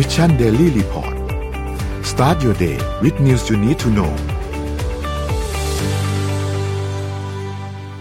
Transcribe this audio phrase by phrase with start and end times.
[0.00, 1.14] Mission Daily Report
[2.10, 4.12] start your day with news you need to know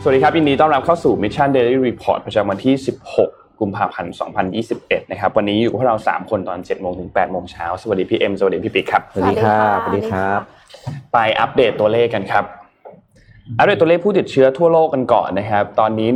[0.01, 2.75] สวัสดีครับยินดีต้อนรับเข้าสู่ Mission Daily Report ประจำวันที่
[3.17, 4.13] 16 กุมภาพันธ์
[4.61, 10.39] 2021 นะครับ วันนี้อยู่กับพวกเรา 3 คนตอน 7 โมงถึง 8 โมงเช้า สวัสดีพี่เอ็ม สวัสดีพี่ปิ๊กครับ สวัสดีครับ สวัสดีครับ
[11.13, 12.45] ไปอัปเดตตัวเลขกันครับ
[13.55, 16.09] อัปเดตตัวเลขผู้ติดเชื้อทั่วโลกกันก่อนนะครับ ตอนนี้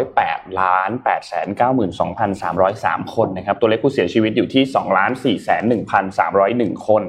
[0.00, 1.68] 108ล้าน8 9
[1.98, 7.02] 2 3 0 3 คนนะครับ ตัวเลขผู้เสียชีวิตอยู่ที่2ล้าน4 1 3 0 1 คน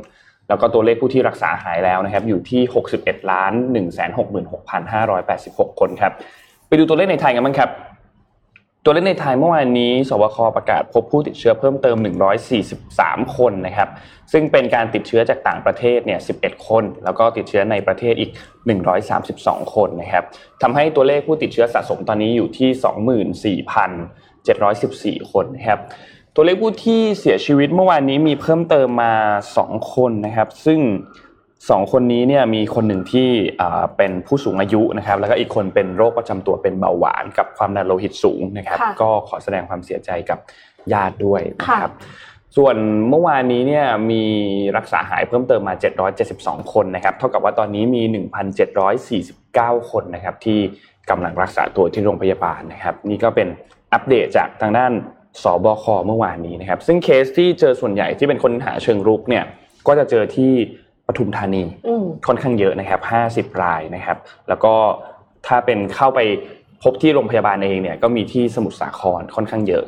[0.48, 2.62] แล้วก็ตัวเลขผู้ที่รักษาหายแล้วนะครับ อยู่ที่
[2.98, 3.77] 61ล้าน1
[4.18, 4.20] 6
[4.52, 4.72] 6 5
[5.30, 6.12] 8 6 คนครับ
[6.68, 7.70] ไปดูตัวเลขในไทยกันบ้างครับ
[8.85, 11.98] ตัวเลขในไทยเมื่อวานนี้สบคประกาศพบผู้ติดเชื้อเพิ่มเติม
[12.67, 13.90] 143 คนนะครับ
[14.31, 18.31] ซึ่งเป็นการติดเชื้อจากต่างประเทศเนี่ย 11 คน แล้วก็ติดเชื้อในประเทศอีก
[19.02, 20.26] 132 คนนะครับ
[20.62, 23.55] ทำให้ตัวเลขผู้ติดเชื้อสะสมตอนนี้อยู่ที่
[25.23, 25.79] 24,714 คนนะครับ
[26.35, 29.13] ตัวเลขผู้ที่เสียชีวิตเมื่อวานนี้มีเพิ่มเติมมา
[29.57, 30.79] 2 คนนะครับ ซึ่ง
[31.70, 33.29] สองคนนี้เนี่ยมีคนหนึ่งที่
[33.98, 40.39] เป็นผู้สูงอายุนะครับ แล้วก็อีกคนเป็นโรคประจำตัวเป็นเบาหวานกับความดันโลหิตสูงนะครับ ก็ขอแสดงความเสียใจกับ
[40.93, 41.93] ญาติด้วยนะครับ
[42.57, 42.76] ส่วน
[43.09, 44.23] เมื่อวานนี้เนี่ยมี
[44.77, 45.73] รักษาหายเพิ่มเติมมา
[46.23, 48.01] 772 คนนะครับ เท่ากับว่าตอนนี้มี
[48.82, 50.59] 1,749 คนนะครับ ที่
[51.09, 53.48] กำลังรักษาตัวที่โรงพยาบาลนะครับ นี่ก็เป็น
[53.93, 54.91] อัปเดตจากทางด้าน
[55.43, 59.43] สบคเมื่อวานนี้นะครับ ซึ่งเคสที่เจอส่วนใหญ่ที่เป็นคนหาเชิงรุกเนี่ย
[59.87, 60.80] ก็จะเจอที่ป
[61.20, 61.63] ทุมธานี
[62.27, 62.99] ค่อนข้างเยอะนะครับ
[63.51, 64.17] 50รายนะครับ
[64.50, 64.73] แล้วก็
[65.47, 66.19] ถ้าเป็นเข้าไป
[66.84, 69.84] พบที่โรงพยาบาลเองเนี่ยก็มีที่สมุทรสาครค่อนข้างเยอะ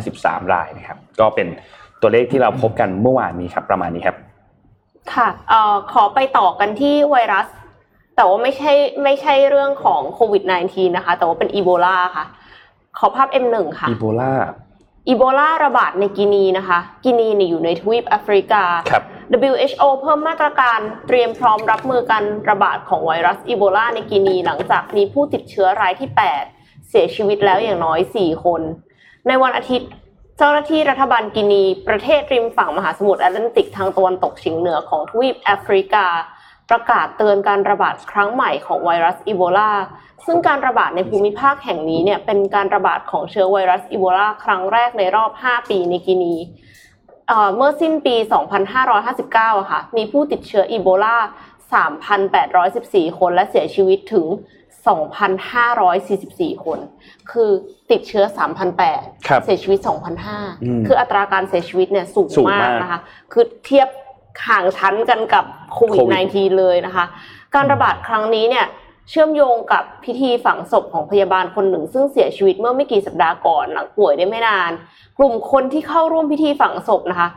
[0.00, 1.46] 53 รายนะครับ ก็เป็น
[2.00, 4.16] ตัวเลขที่เราพบกันเมื่อวานนี้ครับ ประมาณนี้ครับ
[5.14, 7.46] ค่ะเอ่อขอไปต่อกันที่ไวรัส
[8.16, 8.72] แต่ว่าไม่ใช่
[9.04, 12.24] ไม่ใช่เรื่องของโควิด -19 นะคะ แต่ว่าเป็นอีโบลาค่ะ
[12.98, 14.32] ขอภาพ M1 ค่ะ อีโบลา
[15.08, 18.62] อีโบลาระบาดในกินีนะคะ กินีเนี่ยอยู่ในทวีปแอฟริกา
[19.32, 26.10] WHO เพิ่มมาตรการเตรียมพร้อมรับมือการระบาดของไวรัสอีโบลาในกินี หลังจากมีผู้ติดเชื้อรายที่
[26.50, 28.62] 8 เสียชีวิตแล้วอย่างน้อย 4 คน
[29.26, 29.90] ในวันอาทิตย์
[30.38, 36.06] เจ้าหน้าที่รัฐบาลกินี ประเทศริมฝั่งมหาสมุทรแอตแลนติกทางตะวันตกเฉียงเหนือของทวีปแอฟริกา
[36.70, 39.72] ประกาศเตือนการระบาดครั้งใหม่ของไวรัสอีโบลา
[40.26, 46.34] ซึ่งการระบาดในภูมิภาคแห่งนี้เนี่ยเป็นการระบาดของเชื้อไวรัสอีโบลาครั้งแรกในรอบ 5 ปีในกินี
[47.56, 48.14] เมื่อสิ้นปี
[48.92, 51.18] 2559 ค่ะ มีผู้ติดเชื้ออีโบลา
[51.98, 54.26] 3,814 คนและเสียชีวิตถึง
[54.86, 56.78] 2,544 คน
[57.30, 57.50] คือ
[57.90, 58.24] ติดเชื้อ
[58.84, 59.78] 3,008เสียชีวิต
[60.32, 62.28] 2,005คืออัตราการเสียชีวิตเนี่ยสูง
[62.62, 63.00] มากนะคะ
[63.32, 63.88] คือเทียบ
[64.48, 67.04] ห่างชั้นกันกับโควิด -19 เลยนะคะ
[67.54, 68.66] การระบาดครั้งนี้เนี่ย
[69.10, 74.72] เชื่อมโยงกับพิธีฝังศพของพยาบาลคนหนึ่ง ซึ่งเสียชีวิตเมื่อไม่กี่สัปดาห์ก่อนหลังป่วยได้ไม่นาน
[75.18, 77.28] กลุ่มคนที่เข้าร่วมพิธีฝังศพนะคะ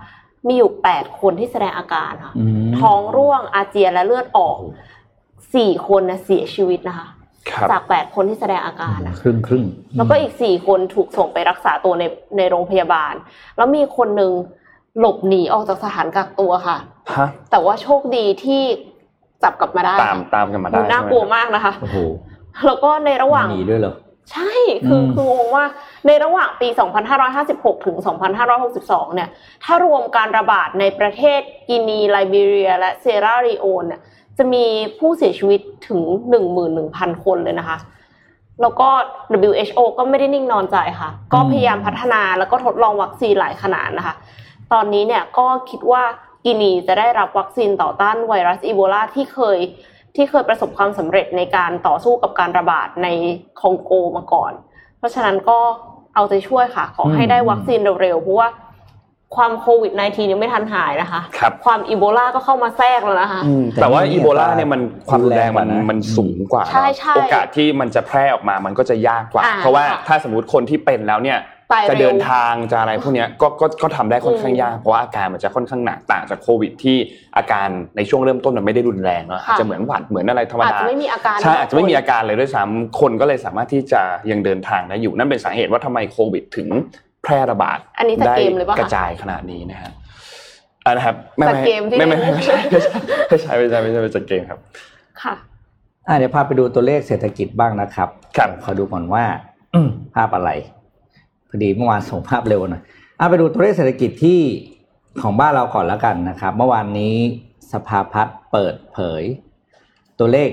[0.47, 2.33] มีอยู่แปดคนที่แสดงอาการค่ะ
[2.79, 4.57] ท้องร่วงอาเจียนและเลือดออก
[5.55, 7.07] สี่คนนะเสียชีวิตนะคะ
[7.71, 9.65] จากแปดคนที่แสดงอาการนะครึ่งครึ่ง
[9.97, 12.03] แล้วก็อีกสี่คนถูกส่งไปรักษาตัวใน
[12.37, 13.13] ในโรงพยาบาล
[13.57, 14.31] แล้วมีคนหนึ่ง
[14.99, 16.77] หลบหนีออกจากสถานกักตัวค่ะ
[17.51, 18.63] แต่ว่าโชคดีที่
[19.43, 21.97] จับกลับมาได้ตามตามกันมาได้น่ากลัวมากนะคะโอ้โห
[22.65, 23.95] แล้วก็ในระหว่างหนีด้วยเหรอ
[24.31, 24.51] ใช่
[24.87, 25.65] คือคืองงว่า
[26.07, 26.67] ในระหว่างปี
[27.27, 27.97] 2556 ถึง
[28.55, 29.29] 2562 เนี่ย
[29.63, 34.01] ถ้ารวมการระบาดในประเทศกินีไลบีเรีย และเซราลีโอนเนี่ย
[34.37, 34.65] จะมี
[34.99, 36.01] ผู้เสียชีวิตถึง
[36.63, 37.77] 11,000 คนเลยนะคะ
[38.61, 38.89] แล้วก็
[39.49, 44.15] WHO ก็ไม่ได้นิ่งนอนใจค่ะ ก็พยายามพัฒนาแล้วก็ทดลองวัคซีนหลายขนาดนะคะ
[44.73, 46.03] ตอนนี้เนี่ยก็คิดว่า
[46.47, 49.57] กินีจะได้รับวัคซีนต่อต้านไวรัสอีโบลาที่เคย
[50.15, 53.07] ที่เคยประสบความสำเร็จในการต่อสู้กับการระบาดใน
[53.61, 54.51] คองโกมาก่อน
[54.97, 55.59] เพราะฉะนั้นก็
[56.15, 58.49] เอาใจช่วยค่ะ ขอให้ได้วัคซีนเร็วๆเพราะว่า
[59.35, 63.41] ความโควิด -19 ยังไม่ทันหายนะคะคความอีโบลาก็เข้ามาแทรกแล้วนะคะ
[63.81, 66.63] แต่ว่าอีโบลาเนี่ยมันความรุนแรงมันมันสูงกว่า
[67.15, 71.37] โอกาสที่มันจะแพร่ออกมามันก็จะยากกว่า เพราะว่าถ้าสมมติคนที่เป็นแล้วเนี่ย
[71.89, 76.97] จะเดินทางจะอะไรพวกนี้ก็ก็ก็ทำได้ค่อนข้างยากเพราะว่าอาการมันจะค่อนข้างหนักต่างจากโควิด ที่
[77.37, 84.01] อาการในช่วงเริ่มต้นมันไม่ได้รุนแรงเนาะจะเหมือนหวัดเหมือนอะไรธรรมดาอาจจะไม่มีอาการใช่อาจจะไม่มีอาการเลยด้วยซ้ำคนก็เลยสามารถที่จะ
[84.31, 86.67] ยังเดินทางได้อยู่นั่นเป็นสาเหตุว่าทำไมโควิด ถึง
[87.23, 87.79] แพร่ระบาด
[88.27, 88.35] ได้
[88.79, 89.91] กระจายขนาดนี้นะฮะ
[90.93, 91.45] นะครับไม่
[91.97, 92.93] ไม่ไม่ไม่ไม่ใช่ไม่ใช่
[93.29, 94.59] ไม่ใช่ไม่ใช่ไม่ใช่ไม่ใช่เกมครับ
[95.21, 95.35] ค่ะ
[96.17, 99.23] เดี๋ยวพาไปดูตัวเลขเศรษฐกิจบ้างนะครับครับขอดูก่อนว่า
[100.15, 100.51] ภาพอะไร
[101.49, 102.83] พอดีเมื่อวานส่งภาพเร็วหน่อย
[103.17, 104.39] เอาไปดูตัวเลขเศรษฐกิจที่
[105.21, 107.15] ของบ้านเราก่อนแล้วกันนะครับ เมื่อวานนี้
[107.73, 109.23] สภาพัฒน์เปิดเผย
[110.19, 110.49] ตัวเลข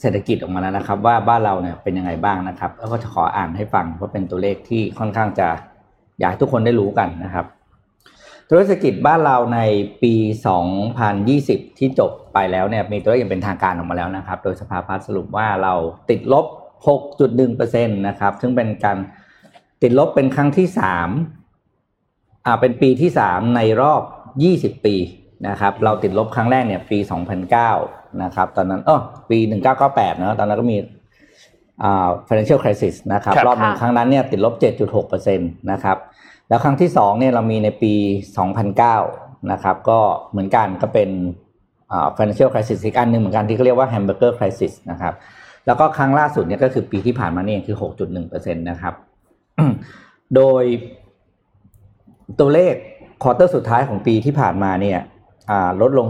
[0.00, 5.48] เศรษฐกิจออกมาแล้วนะครับ ว่าบ้านเราเนี่ยเป็นยังไงบ้างนะครับ แล้วก็จะขออ่านให้ฟังเพราะเป็นตัวเลขที่ค่อนข้างจะ
[6.18, 7.46] อยากให้ทุกคนได้รู้กันนะครับ
[8.48, 9.60] ตัวเลขเศรษฐกิจบ้านเราใน
[10.02, 10.14] ปี
[10.96, 15.74] 2020 ที่จบไปแล้วเนี่ยมีตัวเลขอย่างเป็นทางการออกมาแล้วนะครับ โดยสภาพัฒน์สรุปว่าเรา
[16.10, 16.46] ติดลบ
[17.26, 18.98] 6.1%นะครับ ซึ่งเป็นการ
[19.82, 24.02] ติดลบเป็นครั้งที่3อ่าเป็นปีที่3ในรอบ
[24.78, 24.96] 20ปี
[25.48, 26.98] นะครับ เราติดลบครั้งแรกเนี่ย ปี
[27.60, 29.00] 2009นะครับ ตอนนั้นเออ
[29.30, 29.38] ปี
[29.80, 30.78] 1998นะตอนนั้นก็มี
[31.82, 34.54] อ่า financial crisis นะครับครับรอบหนึ่งครั้งนั้นเนี่ยติดลบ
[34.96, 35.98] 7.6%นะครับ
[36.48, 37.92] แล้วครั้งที่สองเนี่ยเรามีในปี
[38.72, 39.98] 2009นะครับ ก็
[40.30, 41.10] เหมือนกันก็เป็น
[41.92, 45.14] อ่า financial crisis อีกอันหนึ่งเหมือนกันที่เขาเรียกว่า hamburger crisis นะครับ
[45.66, 47.76] แล้วก็ครั้งล่าสุดเนี่ยก็คือปีที่ผ่านมาเนี่ยคือ
[48.16, 48.94] 6.1%นะครับ
[50.36, 50.64] โดย
[52.40, 52.74] ตัวเลข
[53.22, 54.98] quarter สุดท้ายของปีที่ผ่านมาเนี่ย
[55.50, 56.06] อ่าลดลง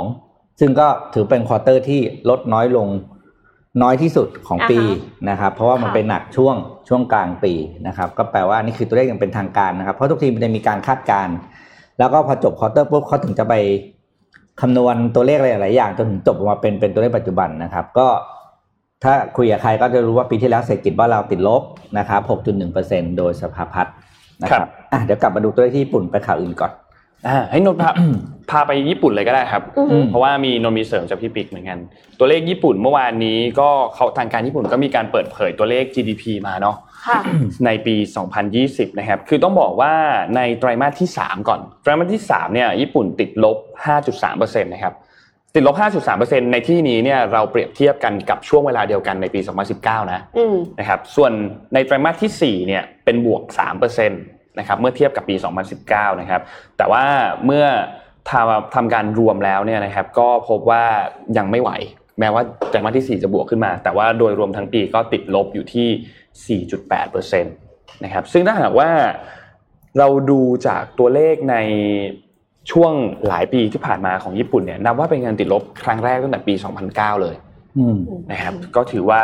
[0.00, 2.00] 4.2 ซึ่งก็ถือเป็น quarter ที่
[2.30, 2.88] ลดน้อยลง
[3.82, 6.54] น้อยที่สุดของปีอ่าฮนะครับ เพราะว่ามันค่ะเป็นหนักช่วง
[6.88, 7.52] ช่วงกลางปี
[7.86, 11.36] นะครับ ก็แปลว่านี่คือตัวเลขยังเป็นทางการนะครับ เพราะทุกทีมมันจะมีการคาดการณ์
[11.98, 13.54] แล้วก็พอจบ quarter ปุ๊บเขาถึงจะไป
[14.60, 18.08] คำนวณตัวเลขอะไรหลายๆอย่างจนถึงจบออกมาเป็นเป็นตัวเลขปัจจุบันนะครับ ก็
[19.04, 21.62] ถ้าคุยกับใครก็จะรู้ว่าปีที่แล้วเศรษฐกิจบ้านเราติดลบ
[21.98, 22.20] นะครับ
[22.70, 23.94] 6.1%โดยสภาพัฒน์
[24.42, 26.72] นะคครัรับบอะเดี๋ยวกลับมาดูตัวเลขที่ญี่ปุ่นไปข่าวอื่นก่อน
[27.26, 27.90] อ่าให้นนท์พา
[28.50, 31.78] พาไปญี่ปุ่นเลยก็ได้ครับอือฮึเพราะว่ามีนนท์มีเสริมจากพี่ปิ๊กเหมือนกัน
[32.18, 37.18] ตัวเลขญี่ปุ่นเมื่อวานนี้ก็เขาทางการญี่ปุ่นก็มีการเปิดเผยตัวเลข GDP มาเนาะค่ะ
[37.66, 37.94] ในปี
[38.46, 39.92] 2020 นะครับ คือต้องบอกว่า
[40.36, 43.56] ในไตรมาสที่ 3 ก่อน ไตรมาสที่3เนี่ยญี่ปุ่นติดลบ
[43.96, 44.94] 5.3%นะครับ
[45.54, 45.76] ติดลบ
[46.14, 49.40] 5.3%ในที่นี้เนี่ยเราเปรียบเทียบกันกับช่วงเวลาเดียวกันในปี
[49.74, 51.32] 2019 นะอืมนะครับส่วน
[51.74, 53.42] ในไตรมาสที่4เนี่ยเป็นบวก
[53.80, 55.34] 3%นะครับเมื่อเทียบกับปี
[55.78, 56.40] 2019 นะครับ
[56.78, 57.04] แต่ว่า
[57.44, 57.64] เมื่อ
[58.30, 60.84] ทำทำการรวมแล้วเนี่ยนะครับก็พบว่า
[61.38, 61.70] ยังไม่ไหว
[62.20, 66.60] แม้ว่าไตรมาสที่ 4 จะบวกขึ้นมา แต่ว่าโดยรวมทั้งปีก็ติดลบอยู่ที่
[67.42, 68.90] 4.8%นะครับซึ่งถ้าหากว่า
[69.98, 71.56] เราดูจากตัวเลขใน
[72.70, 72.92] ช่วง
[73.28, 76.54] หลายปีที่ผ่านมาของญี่ปุ่นเนี่ยนับว่าเป็นการติดลบครั้งแรกตั้งแต่ปี
[76.88, 77.34] 2009 เลย
[77.78, 77.98] อืม
[78.30, 79.22] นะครับ ก็ถือว่า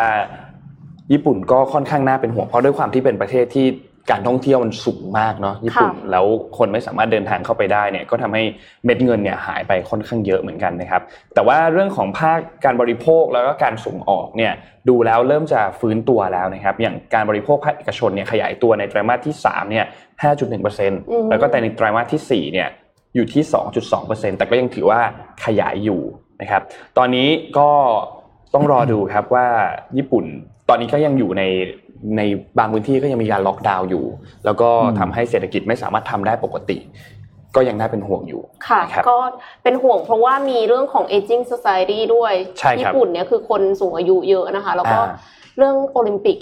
[1.13, 3.67] ญี่ปุ่นก็ค่อนข้างน่าเป็นห่วงเพราะด้วยความที่เป็นประเทศที่
[4.11, 6.27] การท่องเที่ยวมันสูงมากเนาะญี่ปุ่นค่ะแล้ว
[6.59, 8.43] คนไม่สามารถเดินทางเข้าไปได้เนี่ยก็ทำให้
[8.85, 11.03] เม็ดเงินเนี่ยหายไปค่อนข้างเยอะเหมือนกันนะครับ
[11.35, 14.53] แต่ว่าเรื่องของภาคการบริโภคแล้วก็การส่งออกเนี่ย
[14.89, 19.87] ดูแล้วเริ่มจะฟื้นตัวแล้วนะครับอย่างการบริโภคภาคเอกชนเนี่ยขยายตัวในไตรมาสที่3เนี่ย
[20.57, 22.69] 5.1%แล้วก็แต่ในไตรมาสที่4เนี่ย
[23.15, 23.43] อยู่ที่
[23.91, 25.01] 2.2%แต่ก็ยังถือว่า
[25.45, 26.01] ขยายอยู่
[26.41, 26.63] นะครับ
[26.99, 27.29] ตอนนี้
[27.59, 27.71] ก็
[28.55, 29.47] ต้องรอดูครับว่า
[29.97, 30.25] ญี่ปุ่น
[30.69, 31.43] ตอนนี้ก็ยังอยู่ใน
[32.17, 32.23] ใน
[32.59, 34.05] บางพื้นที่ก็ยังมีการล็อกดาวน์อยู่
[34.45, 36.79] แล้วก็อืมทำให้เศรษฐกิจไม่สามารถทำได้ปกติ
[37.57, 39.19] ก็ยังน่าเป็นห่วงอยู่ค่ะนะครับก็
[39.63, 45.11] เป็นห่วงเพราะว่ามีเรื่องของ aging society ด้วยใช่ครับญี่ปุ่นเนี่ยคือคนสูงอายุเยอะนะคะ แล้วก็อ่า
[45.59, 46.39] เรื่องโอลิมปิก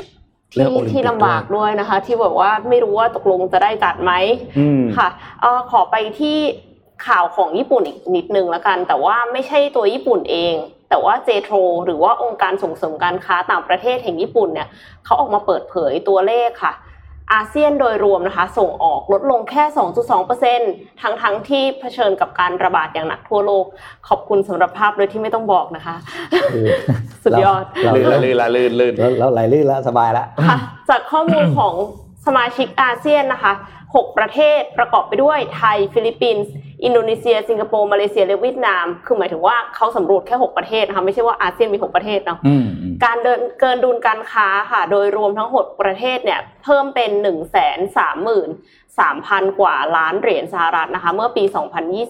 [0.55, 4.13] เรื่อที่งโอลิมปิกที่ลำบากด้วยนะคะ ที่แบบว่าไม่รู้ว่าตกลงจะได้จัดไหม
[4.59, 5.09] อืมค่ะ
[5.41, 6.39] เอ่อขอไปที่
[7.07, 10.55] ข่าวของญี่ปุ่นอีกนิดนึงละกัน แต่ว่าไม่ใช่ตัวญี่ปุ่นเอง
[10.89, 14.69] แต่ว่าเจโทรหรือว่าองค์การส่งเสริมการค้าต่างประเทศแห่งญี่ปุ่นเนี่ย
[15.05, 16.73] เขาออกมาเปิดเผยตัวเลขค่ะ
[17.33, 19.65] อาเซียนโดยรวมนะคะ ส่งออกลดลงแค่
[20.33, 23.65] 2.2%ทั้งทั้งๆที่เผชิญกับการระบาดอย่างหนักทั่วโลก
[24.09, 25.95] ขอบคุณสำหรับภาพโดยที่ไม่ต้องบอกนะคะ
[27.25, 30.59] สุดยอดเราลื่นเราละลื่นละลื่นลื่นเราเราไหลลื่นแล้วสบายแล้วค่ะ
[30.91, 31.75] จากข้อมูลของ
[32.27, 33.53] สมาชิกอาเซียนนะคะ
[33.95, 36.53] 6 ประเทศประกอบไปด้วยไทย ฟิลิปปินส์
[36.85, 47.27] อินโดนีเซีย สิงคโปร์ มาเลเซีย และเวียดนาม คือหมายถึงว่าเขาสำรวจแค่ 6 ประเทศนะคะไม่ใช่ว่าอาเซียนมี 6 ประเทศเนาะอืมอืมการเดินเกินดุลการค้าค่ะ โดยรวมทั้ง 6 ประเทศเนี่ยเพิ่มเป็น 1 3
[47.97, 48.37] 3 0
[48.99, 51.45] 0 0 กว่าล้านเหรียญสหรัฐนะคะเมื่อปี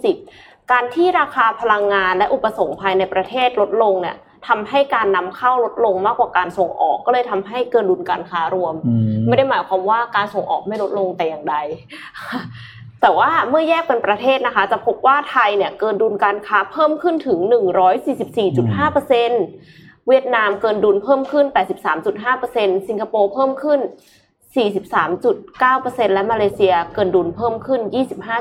[0.03, 4.17] 2020 การที่ราคาพลังงานและอุปสงค์ภายในประเทศลดลงเนี่ย
[4.49, 11.57] ทำให้การนำเข้าลดลงมากกว่าการส่งออก ก็เลยทำให้เกินดุลการค้ารวมอืมไม่ได้หมายความว่าการส่งออกไม่ลดลงแต่อย่างใด
[13.01, 17.39] แต่ว่าเมื่อแยกเป็นประเทศนะคะ จะพบว่าไทยเนี่ยเกินดุลการค้าเพิ่มขึ้นถึง
[18.73, 21.47] 144.5%เวียดนามเกินดุลเพิ่มขึ้น
[22.17, 23.81] 83.5%สิงคโปร์เพิ่มขึ้น
[24.57, 27.81] 43.9%และมาเลเซียเกินดุลเพิ่มขึ้น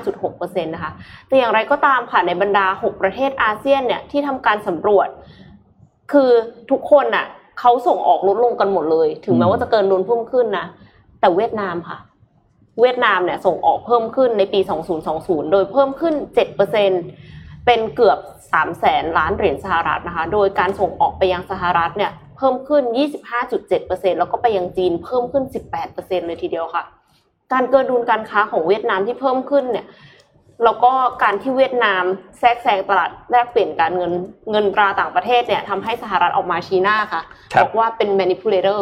[0.01, 0.91] 25.6%นะคะ
[1.27, 5.07] แต่อย่างไรก็ตามค่ะในบรรดา 6 ประเทศอาเซียนเนี่ยที่ทำการสำรวจ
[6.11, 6.29] คือ
[6.71, 7.25] ทุกคนน่ะ
[7.59, 10.65] เขาส่งออกลดลงกันหมดเลย ถึงแม้ว่าจะเกินดุลเพิ่มขึ้นนะ
[11.19, 11.97] แต่เวียดนามค่ะ
[12.81, 14.59] เวียดนามเนี่ยส่งออกเพิ่มขึ้นในปี
[15.05, 16.15] 2020 โดยเพิ่มขึ้น
[16.91, 22.83] 7%เป็นเกือบ 3 แสนล้านเหรียญสหรัฐนะคะ โดยการส่งออกไปยังสหรัฐเนี่ยเพิ่มขึ้น
[23.51, 25.43] 25.7%แล้วก็ไปยังจีนเพิ่มขึ้น
[25.85, 26.83] 18%เลยทีเดียวค่ะ
[27.53, 29.85] การเกินดุลการค้าของเวียดนามที่เพิ่มขึ้นเนี่ย
[30.63, 30.91] แล้วก็
[31.23, 32.03] การที่เวียดนาม
[32.39, 34.13] แทรกแซงตลาดแลกเปลี่ยนการเงิน
[34.51, 37.21] เงินตราต่างประเทศเนี่ยทำให้สหรัฐออกมาชี้หน้าค่ะ
[37.53, 38.81] ครับบอกว่าเป็น manipulator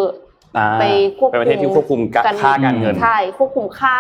[0.58, 0.84] อ่าไป
[1.20, 3.96] ควบคุมเป็นประเทศที่ควบคุมกะค่าการเงินใช่ควบคุมค่า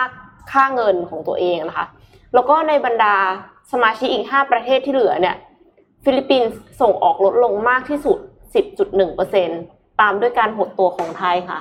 [0.51, 1.87] ค่าเงินของตัวเองนะคะ
[2.33, 3.15] แล้วก็ในบรรดา
[3.71, 5.35] สมาชิกอีก 5 ประเทศที่เหลือเนี่ย
[6.05, 8.17] ฟิลิปปินส์ส่งออกลดลงมากที่สุด
[8.89, 11.59] 10.1%ตามด้วยการหดตัวของไทยค่ะ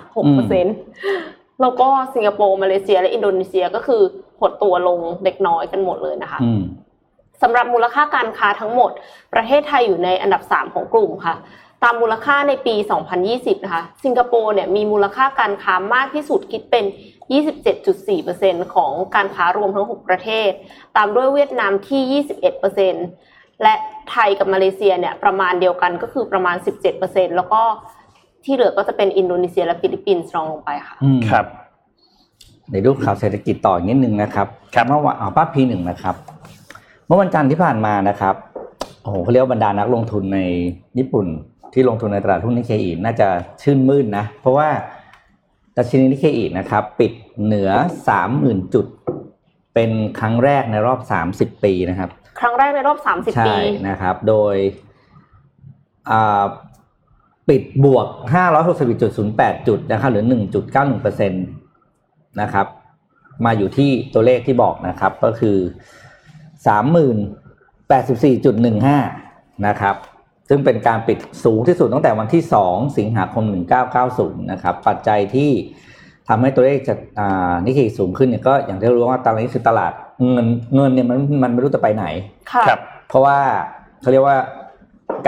[0.89, 4.03] 6% แล้วก็สิงคโปร์มาเลเซีย และอินโดนีเซียก็คือ
[4.41, 6.41] หดตัวลงเล็กน้อยกันหมดเลยนะคะ
[7.43, 8.91] สำหรับมูลค่าการค้าทั้งหมด
[9.35, 11.35] ประเทศไทยอยู่ในอันดับ 3 ของกลุ่มค่ะ
[11.83, 12.75] ตามมูลค่าในปี
[13.21, 16.85] 2020 นะคะ สิงคโปร์เนี่ยมีมูลค่าการค้ามากที่สุดคิดเป็น
[17.79, 20.50] 27.4%ของการค้ารวมทั้ง 6 ประเทศ
[20.97, 22.25] ตามด้วยเวียดนามที่
[23.07, 23.75] 21%และ
[24.11, 26.57] ไทยกับมาเลเซียเนี่ยประมาณเดียวกันก็คือประมาณ
[26.97, 27.62] 17%แล้วก็
[28.49, 30.97] ที่เหลือก็จะเป็นอินโดนีเซียและฟิลิปปินส์รองลงไปค่ะ
[31.31, 31.47] ครับ
[32.73, 36.14] ในรูปข่าวเศรษฐกิจต่ออีกนิดนึงนะครับครับเมื่อวันป้าพีหนึ่งนะครับ
[37.07, 38.35] เมื่อวันจันทร์ที่ผ่านมานะครับ
[39.02, 40.40] โอ้โหเขาเรียกว่าบรรดานักลงทุนใน
[40.99, 41.26] ญี่ปุ่น
[41.73, 43.28] ที่ลงทุนในตลาดหุ้นนิเคอีน่าจะ
[43.62, 44.69] ชื่นมื่นนะ เพราะว่า
[45.76, 47.12] ดัชนีนิเคอีนะครับ ปิด
[47.45, 47.71] เหนือ
[48.09, 48.87] สามหมื่นจุด
[49.75, 53.55] เป็นครั้งแรกในรอบสามสิบปีนะครับ ครั้งแรกในรอบสามสิบปี
[53.88, 54.57] นะครับ โดย
[57.49, 61.38] ปิดบวกห้าร้อยหกสิบจุดศูนย์แปดจุดนะครับหรือหนึ่งจุดเก้าหนึ่งเปอร์เซ็นต
[62.40, 62.67] นะครับ
[63.45, 65.57] มาอยู่ที่ตัวเลขที่บอกนะครับก็คือ
[66.67, 67.17] สามหมื่น
[67.88, 68.99] แปดสิบสี่จุดหนึ่งห้า
[69.67, 69.97] นะครับ
[70.49, 73.45] ซึ่งเป็นการปิดสูงที่สุดตั้งแต่วันที่ 2 สิงหาคม
[73.99, 75.50] 1990 นะครับ ปัจจัยที่
[76.28, 76.95] ทำให้ตัวเลขจะ
[77.64, 79.93] นิเคอีสูงขึ้นเนี่ยก็อย่างที่รู้ว่าตอนนี้คือตลาด
[80.33, 82.07] เงินเงินเนี่ยมันมันไม่รู้จะไปไหน
[82.69, 83.38] ครับ เพราะว่า
[84.00, 84.38] เขาเรียกว่า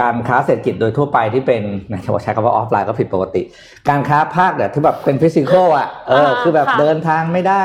[0.00, 3.42] การค้าเศรษฐกิจโดยทั่วไปที่เป็นนะใช้คำว่าออฟไลน์ก็ผิดปกติ
[3.88, 7.64] การค้าภาคเนี่ยที่แบบเป็น physical อะเออคือแบบเดินทางไม่ได้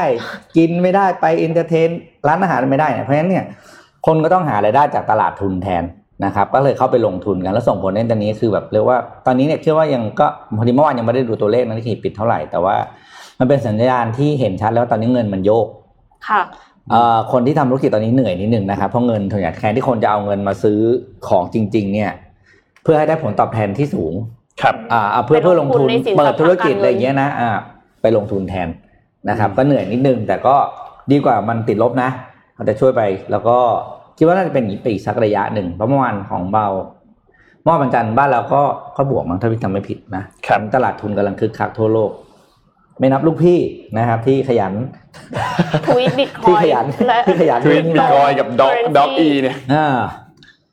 [0.58, 1.90] กินไม่ได้ไป entertain
[2.28, 3.46] ร้านอาหารไม่ได้เนี่ยเพราะฉะนั้นเนี่ย
[4.06, 5.84] คนก็ต้องหารายได้จากตลาดทุนแทน
[6.26, 12.76] นะครับก็เลยเข้าไปลงทุนกันแล้วส่งผลในตอนนี้คือแบบเรียกว่าตอนนี้เนี่ยเชื่อว่ายังก็พอดีเมื่อวานยังไม่ได้ดูตัวเลขนะที่ปิดเท่าไหร่แต่ว่า
[13.40, 15.68] มันเป็นสัญญาณที่เห็นชัดแล้วตอนนี้เงินมันโยก
[16.28, 16.42] ค่ะ
[17.32, 20.80] คนที่ทำธุรกิจตอนนี้เหนื่อยนิดนึงนะครับเพราะเงินถุงยางแทนที่คนจะเอาเงินมาซื้อ
[21.28, 22.12] ของจริง ๆ เนี่ย
[22.84, 24.14] เพื่อให้ได้ผลตอบแทนที่สูง
[24.62, 25.88] ครับอ่าเพื่อเพื่อลงทุน
[26.18, 27.50] เปิดธุรกิจอะไรเงี้ยนะอ่า
[28.02, 28.68] ไปลงทุนแทน
[29.30, 30.56] นะครับ ก็เหนื่อยนิดนึง แต่ก็
[31.12, 32.10] ดีกว่ามันติดลบนะ
[32.56, 33.02] เขาจะช่วยไป
[33.32, 33.58] แล้วก็
[34.18, 36.68] คิดว่าน่าจะเป็นอีกปีสักระยะหนึ่งเพราะเมื่อวานของเบา
[37.64, 38.62] เมื่อวันจันทร์บ้านเราก็
[38.98, 42.12] ก็บวกมั้งถ้าพี่จำไม่ผิดนะครับตลาดทุนกำลังคึกคักทั่วโลก
[43.00, 43.60] ไม่นับลูกพี่
[43.98, 44.74] นะครับ ที่ขยัน
[45.86, 46.86] ทวีตบิตคอยที่ขยัน
[47.28, 49.58] ที่ขยันทวีตบิตคอยกับด็อกด็อกอีเนี่ย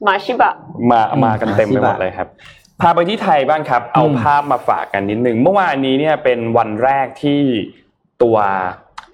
[0.06, 0.52] มาชิบะ
[0.90, 2.28] มามากันเต็มไปหมดเลยครับ
[2.80, 7.40] พาไปที่ไทยบ้างครับ เอาภาพมาฝากกันนิดหนึ่งเมื่อวานนี้เนี่ยเป็นวันแรกที่
[8.22, 8.36] ตัว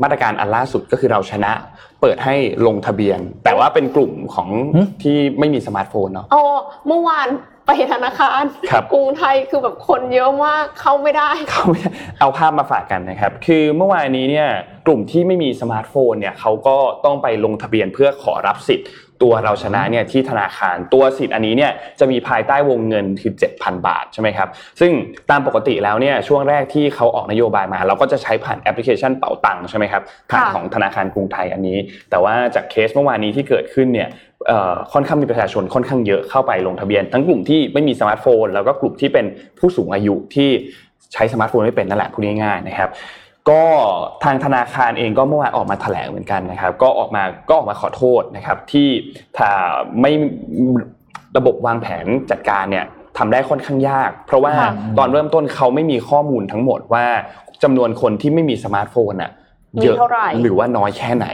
[0.02, 1.52] มาตรการอันล่าสุดก็คือเราชนะ
[2.00, 2.34] เปิดให้
[2.66, 4.48] ลงทะเบียน แต่ว่าเป็นกลุ่มของ
[5.02, 6.42] ที่ไม่มีสมาร์ทโฟนเนาะอ๋อ
[6.86, 7.28] เมื่อวาน
[7.68, 8.42] ไปธนาคาร
[8.92, 14.48] กรุงไทยคือแบบคนเยอะมากเข้าไม่ได้เข้าไม่ได้เอาภาพมาฝากกันนะครับ คือเมื่อวานนี้เนี่ย
[14.86, 18.86] กลุ่มที่ไม่มีสมาร์ทโฟนเนี่ยเขาก็ต้องไปลงทะเบียนเพื่อขอรับสิทธิ์
[19.22, 24.48] ตัวเราชนะเนี่ยที่ธนาคารตัวสิทธิ์อันนี้เนี่ยจะมีภายใต้วงเงินคือ 7,000 บาทใช่ไหมครับ
[24.80, 24.92] ซึ่ง
[25.30, 31.78] ตามปกติแล้วเนี่ยช่วงแรกที่เขาออกนโยบายมา เราก็จะใช้ผ่านแอปพลิเคชันเป๋าตังค์ใช่ไหมครับผ่านของธนาคารกรุงไทยอันนี้
[32.10, 34.08] แต่ว่าจากเคสเมื่อวานนี้ที่เกิดขึ้นเนี่ย
[34.92, 39.26] ค่อนข้างมีประชาชนค่อนข้างเยอะเข้าไปลงทะเบียน ทั้งกลุ่มที่ไม่มีสมาร์ทโฟน แล้วก็กลุ่มที่เป็น
[39.58, 40.50] ผู้สูงอายุที่
[41.12, 42.90] ใช้สมาร์ทโฟนไม่เป็นนั่นแหละพูดง่ายๆนะครับ
[43.50, 43.62] ก็
[44.24, 48.88] ทางธนาคารเองก็เมื่อวานออกมาแถลงเหมือนกันนะครับ ก็ออกมาก็ออกมาขอโทษนะครับที่
[49.36, 49.50] ถ้า
[50.00, 50.12] ไม่
[51.36, 52.84] ระบบวางแผนจัดการเนี่ย
[53.18, 54.54] ทำได้ค่อนข้างยาก เพราะว่า
[54.98, 57.04] ตอนเริ่มต้นเขาไม่มีข้อมูลทั้งหมดว่า
[57.62, 59.30] จำนวนคนที่ไม่มีสมาร์ทโฟนอะ
[59.82, 59.96] เยอะ
[60.42, 61.26] หรือว่าน้อยแค่ไหน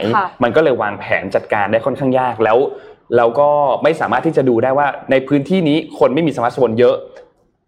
[0.43, 2.57] มันก็เลยวางแผนจัดการได้ค่อนข้างยากแล้ว
[3.17, 3.49] เราก็
[3.83, 6.95] ไม่สามารถที่จะดูได้ว่าในพื้นที่นี้คนไม่มีสมาร์ทโฟนเยอะ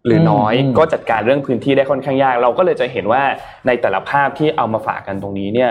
[0.06, 3.22] หรือน้อยก็จัดการเรื่องพื้นที่ได้ค่อนข้างยาก เราก็เลยจะเห็นว่า
[3.66, 5.70] ในแต่ละภาพที่เอามาฝากกันตรงนี้เนี่ย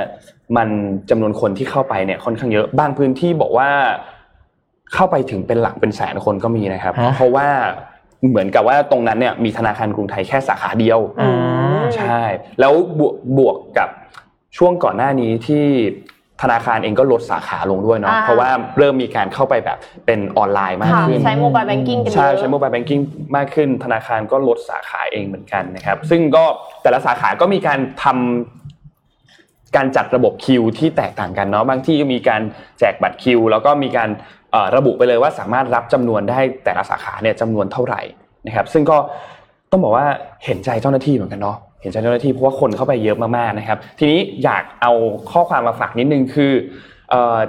[0.57, 0.67] มัน
[1.09, 3.69] จำนวนคนที่เข้าไปเนี่ยค่อนข้างเยอะบางพื้นที่บอกว่า
[4.93, 7.47] เข้าไปถึงเป็นหลักเป็นแสนคนก็มีนะครับ เพราะว่า
[8.29, 10.99] เหมือนกับว่าตรงนั้นเนี่ยมีธนาคารกรุงไทยแค่สาขาเดียว
[11.97, 12.21] ใช่
[12.59, 13.89] แล้วบวกบวกกับ
[14.57, 15.65] ช่วงก่อนหน้านี้ที่
[16.41, 22.99] ธนาคารเองก็ลดสาขาลงด้วยเนาะเพราะว่าเริ่มมีการเข้าไปแบบเป็นออนไลน์มากขึ้น ใช้โมบายแบงกิ้งกันใช่ใช้โมบายแบงกิ้ง
[23.35, 26.43] มากขึ้น ธนาคารก็ลดสาขาเองเหมือนกันนะครับซึ่งก็
[26.83, 32.41] แต่ละสาขาก็มีการทำการจัดระบบคิวที่แตกต่างกันเนาะบางที่ก็มีการ
[32.79, 34.09] แจกบัตรคิว แล้วก็มีการ
[34.75, 38.01] ระบุไปเลยว่าสามารถรับจำนวนได้แต่ละสาขาเนี่ยจำนวนเท่าไหร่
[38.45, 38.97] นะครับ ซึ่งก็
[39.71, 40.05] ต้องบอกว่า
[40.45, 44.93] เห็นใจเจ้าหน้าที่เหมือนกันเนาะเห็นใจเจ้าหน้าที่เพราะว่าคนเข้าไปเยอะมากๆนะครับ ทีนี้อยากเอา
[45.31, 46.53] ข้อความมาฝากนิดนึงคือ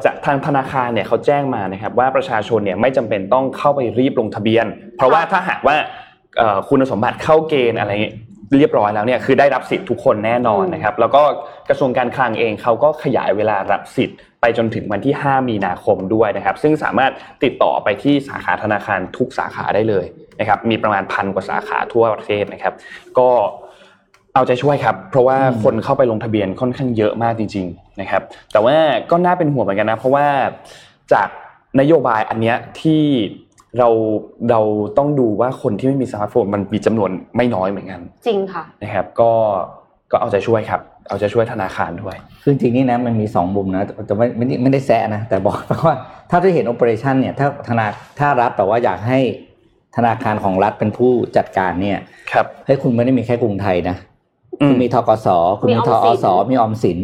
[0.05, 4.67] จากทางธนาคารเนี่ยเขาแจ้งมานะครับว่าประชาชนเนี่ยไม่จำเป็นต้องเข้าไปรีบลงทะเบียน
[4.97, 5.77] เพราะว่าถ้าหากว่า
[6.69, 7.93] คุณสมบัติเข้าเกณฑ์อะไร
[8.57, 11.23] เรียบร้อยแล้วเนี่ยคือได้รับสิทธิ์ทุกคนแน่นอนนะครับ แล้วก็
[11.69, 17.13] กระทรวงการคลังเองเขาก็ขยายเวลารับสิทธิ์ไปจนถึงวันที่ 5 มีนาคมด้วยนะครับ ซึ่งสามารถ
[17.45, 20.07] ติดต่อไปที่สาขาธนาคารทุกสาขาได้เลย
[20.41, 22.75] นะครับมีประมาณพันกว่าสาขาทั่วประเทศนะครับ
[23.19, 23.31] ก็
[24.39, 28.77] เอาใจช่วยครับ เพราะว่าคนเข้าไปลงทะเบียนค่อนข้างเยอะมากจริง ๆนะครับ แต่ว่า
[29.11, 30.27] ก็น่าเป็นห่วงเหมือนกันนะ เพราะว่า
[31.13, 31.29] จาก
[31.81, 33.03] นโยบายอันเนี้ยที่
[33.79, 33.89] เรา
[34.51, 34.61] เรา
[34.99, 39.33] ต้องดูว่าคนที่ไม่มีสมาร์ทโฟนมันมีจำนวนไม่น้อยเหมือนกัน จริงค่ะนะครับ ก็
[40.11, 45.95] ก็เอาใจช่วยครับ เอาใจช่วยธนาคารด้วยคือจริงนี่นะมันมีสองมุมนะแต่ไม่ไม่ไม่ได้แซะนะแต่บอกว่า
[46.31, 47.87] ถ้าที่เห็นโอเปอเรชันเนี่ยถ้าธนา
[48.19, 49.21] ถ้ารัฐแต่ว่าอยากให้
[49.97, 51.99] ธนาคารของรัฐเป็นผู้จัดการเนี่ย
[52.33, 53.97] ครับให้คุณไม่ได้มีแค่กรุงไทยนะ
[54.59, 55.29] คุณมีทกส
[55.61, 56.99] คุณมีทอสมีออมสิน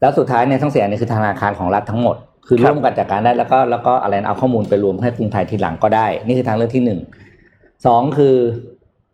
[0.00, 7.00] แล้วสุดท้ายเนี่ยทั้งเสียนี่คือธนาคารของรัฐทั้งหมด คือร่วมกันจัดการได้แล้วก็แล้วก็อะไรเอาข้อมูลไปรวมให้กรุงไทยทีหลังก็ได้ นี่คือทางเลือกที่หนึ่ง
[7.86, 8.34] สองคือ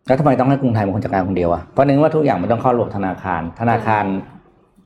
[0.07, 4.03] แล้วทำไมต้องให้กรุงไทยเป็นคนจัดการคนเดียวอะเพราะนึกว่าทุกอย่างมันต้องเข้าระบบธนาคาร ธนาคาร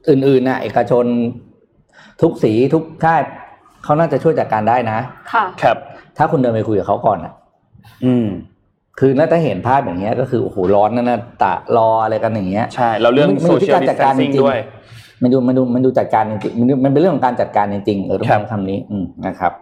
[0.09, 1.05] อื่นๆน่ะเอกชน
[2.21, 3.21] ทุกสีทุกค่าย
[3.83, 4.99] เขาน่าจะช่วยจัดการได้นะ
[5.33, 5.77] ค่ะ ครับ
[6.17, 7.33] ถ้าคุณเดินไปคุยกับเขาก่อนอะ
[8.05, 8.27] อืม
[8.99, 14.57] คือน่าจะเห็นภาพอย่างเงี้ยก็คือโอ้โหร้อนนั่นนะตะรออะไรกันอย่างเงี้ยใช่เราเรื่องโซเชียลดิสแทนซิ่งด้วย
[15.21, 19.53] มันดูมันดูมันดูจัดการจริงมันมันเป็นเรื่องของการจัดการจริงเออต้องใช้คำนี้อืมนะครับ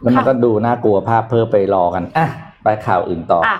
[0.00, 2.28] แล้วมันก็ดูน่ากลัวภาพเพิ่มไปรอกันอะ
[2.64, 3.58] ไปข่าวอื่นต่ออะ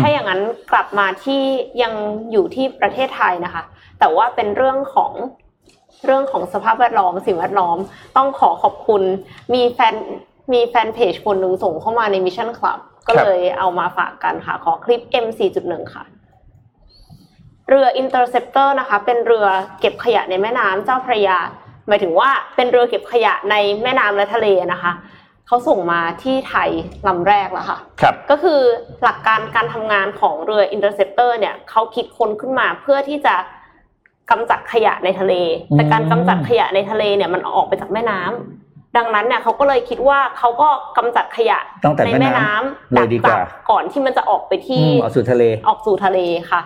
[0.00, 0.40] ถ้าอย่างนั้น
[0.72, 1.42] กลับมาที่
[1.82, 1.92] ยัง
[2.32, 3.62] อยู่ที่ประเทศไทยนะคะ
[3.98, 5.12] แต่ว่าเป็นเรื่องของ
[6.04, 7.76] เรื่องของสภาพแวดล้อมสิ่งแวดล้อม
[8.16, 9.02] ต้องขอขอบคุณ
[9.54, 9.94] มีแฟน
[10.52, 16.04] มีแฟนเพจคนหนึ่งส่งเข้ามาในมิชชั่นคลับ ก็เลยเอามาฝากกันค่ะ ขอคลิป M4.1 ค่ะ
[17.68, 19.46] เรือ Interceptor นะคะ เป็นเรือ
[19.80, 21.38] เก็บขยะในแม่น้ำเจ้าพระยา
[21.88, 24.92] หมายถึงว่าเป็นเรือเก็บขยะในแม่น้ำและทะเลนะคะ
[25.46, 26.70] เขาส่งมาที่ไทย
[27.06, 28.60] ลำแรกแล้วค่ะครับก็คือ
[29.02, 33.34] หลักการการทำงานของเรือ Interceptor เนี่ยเขาคิดค้นขึ้นมาเพื่อที่จะ
[34.30, 35.34] กำจัดขยะในทะเล
[35.74, 38.63] แต่การกำจัดขยะในทะเลเนี่ยมันออกไปจากแม่น้ำ
[38.96, 41.58] ดังนั้นเนี่ยเขาก็เลยคิดว่าเขาก็กำจัดขยะ
[42.06, 43.38] ในแม่น้ำเลยดีกว่า
[43.70, 46.18] ก่อนที่มันจะออกไปที่ออกสู่ทะเลออกสู่ทะเล
[46.50, 46.60] ค่ะ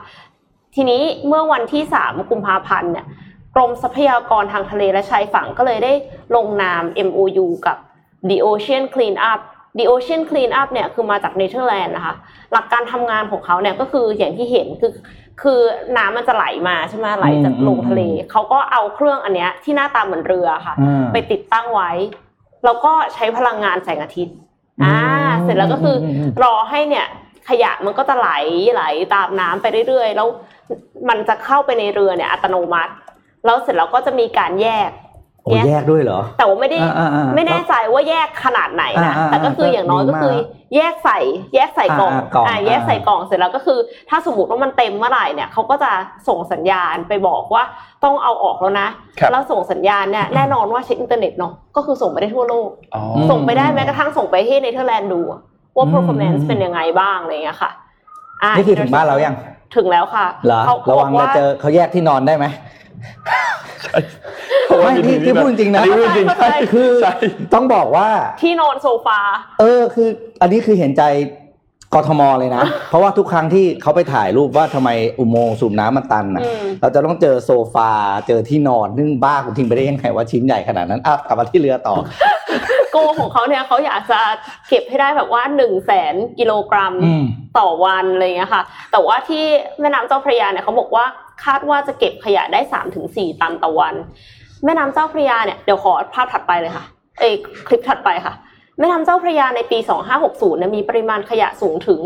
[0.75, 3.07] ทีนี้เมื่อวันที่3กุมภาพันธ์เนี่ย
[3.55, 5.93] กรมทรัพยากรทางทะเลและชายฝั่งก็เลยได้
[6.37, 7.77] ลงนาม MOU กับ
[8.29, 9.41] The Ocean Clean Up
[9.79, 12.15] The Ocean Clean Up เนี่ยคือมาจากเนเธอร์แลนด์นะคะ
[12.53, 14.93] หลักการทำงานของเขาเนี่ยก็คืออย่างที่เห็นคือ
[15.43, 15.61] คือ
[15.97, 20.75] น้ำมันจะไหลมาใช่ไหมไหลจากลงทะเลเขาก็เอาเครื่องอันเนี้ยที่หน้าตาเหมือนเรือค่ะ
[21.13, 21.91] ไปติดตั้งไว้
[22.65, 24.37] แล้วก็ใช้พลังงานแสงอาทิตย์
[24.85, 24.97] อ่า
[25.43, 25.97] เสร็จแล้วก็คือ
[26.43, 27.07] รอให้เนี่ย
[27.49, 28.31] ขยะมันก็จะไหล
[28.75, 28.83] ไหล
[29.15, 30.29] ตามน้ำไปเรื่อยๆ แล้ว
[31.09, 32.93] มันจะเข้าไปในเรือเนี่ยอัตโนมัติ
[33.45, 34.91] แล้วเสร็จแล้วก็จะมีการแยก
[35.67, 36.79] แยกด้วยเหรอ แต่ว่าไม่ได้
[37.35, 40.35] ไม่แน่ใจว่าแยกขนาดไหนนะแต่ก็คืออย่างน้อยก็คือ
[40.77, 41.19] แยกใส่
[41.55, 42.13] แยกใส่กล่อง
[42.47, 43.79] อ่าแยกใส่กล่องเสร็จแล้วก็คือ
[44.11, 45.91] ถ้าสมมติว่ามันเต็มเมื่อไหร่เนี่ยเขาก็จะ
[46.29, 47.65] ส่งสัญญาณไปบอกว่า
[48.05, 48.89] ต้องเอาออกแล้วนะ
[49.31, 52.69] แล้วส่งสัญญาณเนี่ยแน่นอนว่าใช้อินเทอร์เน็ตเนาะก็คือส่งไปได้ทั่วโลก
[53.31, 55.21] ส่งไปได้แม้กระทั่งส่งไปให้เนเธอร์แลนด์ดู
[55.77, 57.71] ว่า performance เป็นยังไงบ้างอะไรเงี้ยค่ะ
[58.57, 59.35] นี่คือถึงบ้านเรายัง
[59.77, 62.47] ถึงแล้วค่ะ เหรอระวังเราเจอเขาแยกที่นอนได้ไหม
[64.83, 65.83] ไม่ที่ที่พูดจริงนะ
[66.17, 66.27] จริง
[66.73, 66.91] คือ
[67.55, 68.09] ต้องบอกว่า
[68.43, 69.21] ที่นอนโซฟา
[69.61, 70.09] เออคือ
[70.43, 71.05] อันนี้คือเห็นใจ
[71.95, 76.43] กทมเลยนะ เพราะว่าทุกครั้งที่เขาไปถ่ายรูปว่าทำไมอุโมงค์สูบน้ำมันตันนะ
[76.81, 77.91] เราจะต้องเจอโซฟา
[78.29, 81.95] เจอที่นอนซึ่งบ้าคุณทิ้งไปได้ยังไงว่าชิ้นใหญ่ขนาดนั้นอะกลับมาที่เรือต่อ
[82.93, 84.21] โกของเขาเนี่ยเขาอยากจะ
[84.69, 86.95] เก็บให้ได้แบบว่าหนึ่งแสนกิโลกรัม
[87.59, 88.63] ต่อวันอะไรเงี้ยค่ะ
[88.93, 89.45] แต่ว่าที่
[89.81, 91.05] แม่น้ำเจ้าพระยาเนี่ยเขาบอกว่า
[91.45, 93.95] คาดว่าจะเก็บขยะได้สามถึงสี่ตันต่อวัน
[94.65, 96.85] แม่น้ำเจ้าพระยาเนี่ยเดี๋ยวขอภาพถัดไปเลยค่ะ
[97.19, 97.29] เอ้
[97.67, 98.35] คลิปถัดไปค่ะ
[98.79, 99.79] แม่น้ำเจ้าพระยาในปี
[100.19, 102.01] 2560เนี่ยมีปริมาณขยะสูงถึง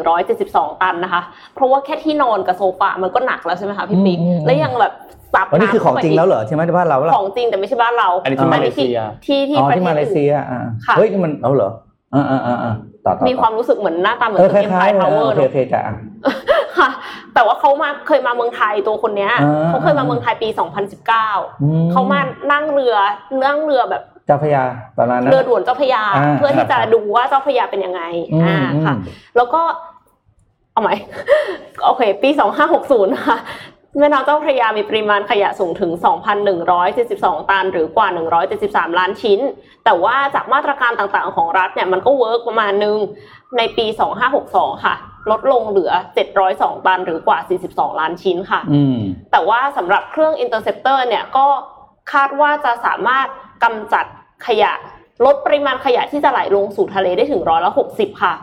[0.00, 1.22] 2,172 ตันนะคะ
[1.54, 4.92] เพราะว่าแค่ที่นอนกับโซฟามันก็หนักแล้วใช่ไหมคะพี่ปิ๊กและยังแบบ
[5.34, 10.60] ซับน้ำนี่คือของจริงแล้วเหรอใช่ไหมที่บ้านเราของจริงแต่ไม่ใช่บ้านเรา อันนี้ที่มาเลเซียที่ที่ประเทศมาเลเซียอ่า
[10.96, 11.70] เฮ้ยมันเอาเหรอ
[12.16, 12.74] อ่าอ่าอ่า
[13.06, 15.50] ต่อมีความรู้สึกเหมือนหน้าตาเหมือนเอ็มไพร์พาวเวอร์เนาะ
[16.78, 16.90] ค่ะ
[17.34, 19.32] แต่ว่าเขามาเคยมาเมืองไทยตัวคนเนี้ย
[19.68, 20.48] เขาเคยมาเมืองไทยปี
[21.20, 22.20] 2019เขามา
[22.52, 22.96] นั่งเรือ
[23.44, 24.64] นั่งเรือแบบเจ้าพยา
[24.98, 26.02] ประมาณนั้นเรือด่วนเจ้าพยา
[26.38, 28.02] เพื่อที่จะดูว่าเจ้าพยาเป็นยังไง
[28.44, 28.94] อ่าค่ะ
[29.36, 29.62] แล้วก็
[30.72, 30.90] เอาไหม
[31.84, 32.30] โอเค ปี
[32.74, 33.38] 2560ค่ะ
[33.98, 35.92] แม่น้ำเจ้าพระยามีปริมาณขยะสูงถึง
[36.70, 38.08] 2,172 ตัน หรือกว่า
[38.52, 39.40] 173 ล้านชิ้น
[39.84, 42.96] แต่ว่าจากมาตรการต่างๆ ของรัฐเนี่ยมันก็เวิร์กประมาณนึง
[43.56, 43.86] ในปี
[44.34, 44.94] 2562 ค่ะ
[45.30, 45.92] ลดลงเหลือ
[46.38, 48.60] 702 ตัน หรือกว่า 42 ล้านชิ้นค่ะ
[49.32, 51.46] แต่ว่าสำหรับเครื่อง Interceptor เนี่ยก็
[52.12, 53.26] คาดว่าจะสามารถ
[53.64, 54.04] กำจัด
[54.46, 54.72] ขยะ
[55.24, 58.34] ลดปริมาณขยะที่จะไหลลงสู่ทะเลได้ถึงร้อยละ60 ค่ะ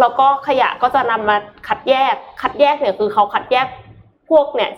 [0.00, 1.36] แล้วก็ขยะก็จะนำมา
[1.68, 3.66] คัดแยก คัดแยกเนี่ยคือเขาคัดแยก
[4.30, 4.70] พวกเนี่ย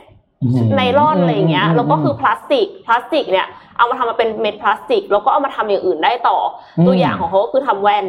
[0.76, 3.46] ไนลอนอะไรอย่างเงี้ยแล้วก็คือพลาสติกพลาสติกเนี่ย
[3.76, 6.38] เอามาทำมาเป็นเม็ดพลาสติก แล้วก็เอามาทำอย่างอื่นได้ต่อ
[6.86, 8.06] ตัวอย่างของเขาก็คือทำแว่น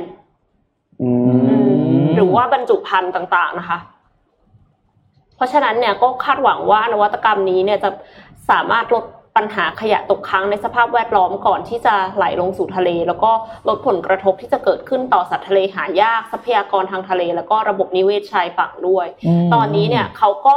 [2.15, 3.79] หรือว่าบรรจุภัณฑ์ต่าง ๆนะคะ
[5.35, 7.89] เพราะฉะนั้นเนี่ยก็คาดหวังว่านวัตกรรมนี้เนี่ยจะ
[8.49, 9.05] สามารถลด
[9.37, 13.31] ปัญหาขยะตกค้างในสภาพแวดล้อมก่อนที่จะไหลลงสู่ทะเล แล้วก็
[13.67, 19.07] ลดผลกระทบที่จะเกิดขึ้นต่อสัตว์ทะเลหายากทรัพยากรทางทะเล แล้วก็ระบบนิเวศชายฝั่งด้วย
[19.53, 20.55] ตอนนี้เนี่ยเขาก็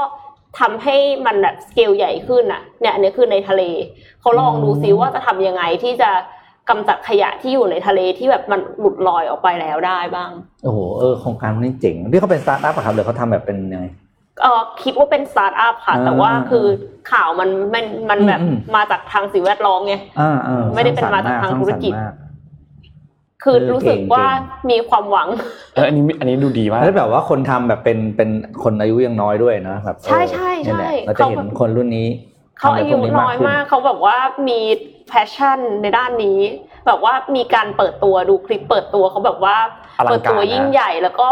[0.61, 3.63] ทำให้มันแบบสเกลใหญ่ขึ้นอะเนี่ยอันนี้คือในทะเล
[4.21, 6.11] เขาลองดูซิว่าจะทำยังไงที่จะ
[6.71, 10.31] กำจัดขยะที่อยู่ในทะเลที่แบบมันหลุดลอยออกไปแล้วได้บ้าง
[10.65, 13.87] โอ้โหเออโครงการนี้เจ๋งที่เขาเป็นสตาร์ทอัพอะครับหรือเขาทำแบบเป็นยังไง
[14.43, 16.67] เออคิดว่าเป็นสตาร์ทอัพค่ะ แต่ว่าคือ
[17.13, 18.41] ข่าวมันมันมันแบบ
[18.77, 19.95] มาจากทางสิ่งแวดล้อมไง
[20.75, 21.93] ไม่ได้เป็นมาจากทางธุรกิจ
[23.43, 24.25] คือรู้สึกว่า
[24.71, 25.29] มีความหวัง
[25.75, 28.31] เอออันนี้อันนี้ดูดีมากแล้วแบบว่าคนทำแบบเป็นเป็น
[28.63, 32.09] คนอายุยังน้อยด้วยนะแบบใช่ใช่ใช่เราจะเห็นคนรุ่นนี้
[32.59, 34.17] เขาอายุน้อยมากเขาแบบว่า
[34.49, 34.61] มี
[35.09, 36.39] passion ในด้านนี้
[36.87, 39.57] แบบว่ามีการเปิดตัวดูคลิปเปิดตัวเขาแบบว่า
[40.05, 41.29] เปิดตัวยิ่งใหญ่แล้วก็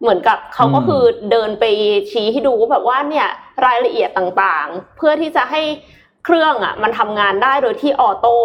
[0.00, 1.64] เหมือนกับเขาก็คือเดินไป
[2.10, 3.28] ชี้ให้ดูว่าแบบว่าเนี่ย
[3.66, 5.62] รายละเอียดต่างๆ เพื่อที่จะให้
[6.24, 8.36] เครื่องอะมันทำงานได้โดยที่ออโต้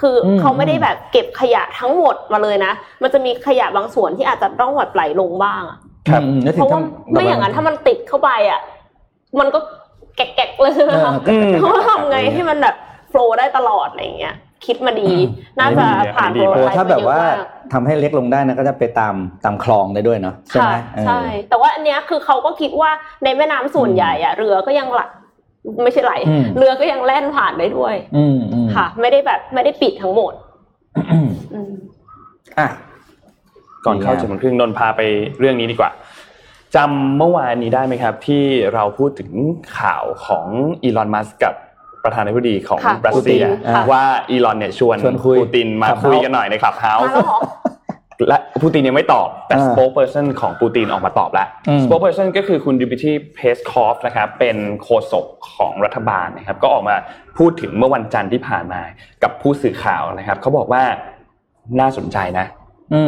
[0.00, 5.62] คือเขาไม่ได้แบบเก็บขยะทั้งหมดมาเลยนะ มันจะมีขยะบางส่วนที่อาจจะต้องแบบไหลลงบ้าง
[6.08, 6.22] ครับ
[6.54, 6.80] เพราะว่า
[7.12, 8.60] ไม่อย่างนั้นถ้ามันติดเข้าไปอะ
[9.40, 9.58] มันก็
[10.16, 11.12] แกะๆเลยใช่ไหมคะ
[11.60, 12.76] เขาทำไงให้มันแบบ
[13.10, 15.10] โฟล์ได้ตลอดอะไรอย่างเงี้ย คิดมาดี
[15.58, 15.84] น่าจะ
[16.14, 17.18] ผ่านโปรถ้าแบบว่า
[17.72, 20.74] ทำให้เล็กลงได้นะก็จะไปตามตามคลองได้ด้วยเนาะใช่ไหม
[21.06, 22.90] ใช่ แต่ว่าอันเนี้ยคือเขาก็คิดว่า
[23.24, 25.10] ในแม่น้ำส่วนใหญ่อะเรือก็ยังหลัก
[25.84, 26.12] ไม่ใช่ไหล
[26.56, 27.94] เรือก็ยังแล่นผ่านได้ด้วย
[28.74, 30.32] ค่ะ ไม่ได้แบบไม่ได้ปิดทั้งหมด
[32.58, 32.68] อะ
[33.86, 35.00] ก่อนเข้าจุดครึ่งนนพาไป
[35.38, 35.90] เรื่องนี้ดีกว่า
[36.76, 39.30] จำเมื่อวานนี้ได้ไหมครับ ที่เราพูดถึง
[39.78, 40.46] ข่าวของ
[40.82, 41.54] อีลอนมัสกับ
[42.04, 43.44] ประธานาธิบดีของรัสเซีย
[43.90, 44.96] ว่าอีลอนเนี่ยชวน
[45.40, 47.14] ปูตินมาคุยกันหน่อยในคลับเฮาส์
[48.28, 51.48] และปูตินยังไม่ตอบ แต่ spokesperson ของปูตินออกมาตอบแล้ว
[51.84, 56.96] spokesperson ก็คือคุณดมิทรีเพสคอฟนะครับเป็นโฆษกของรัฐบาลนะครับก็ออกมา
[57.38, 58.80] พูดถึงเมื่อวันจันทร์ที่ผ่านมา
[59.22, 60.82] กับผู้สื่อข่าวนะครับเขาบอกว่า
[61.80, 62.46] น่าสนใจนะ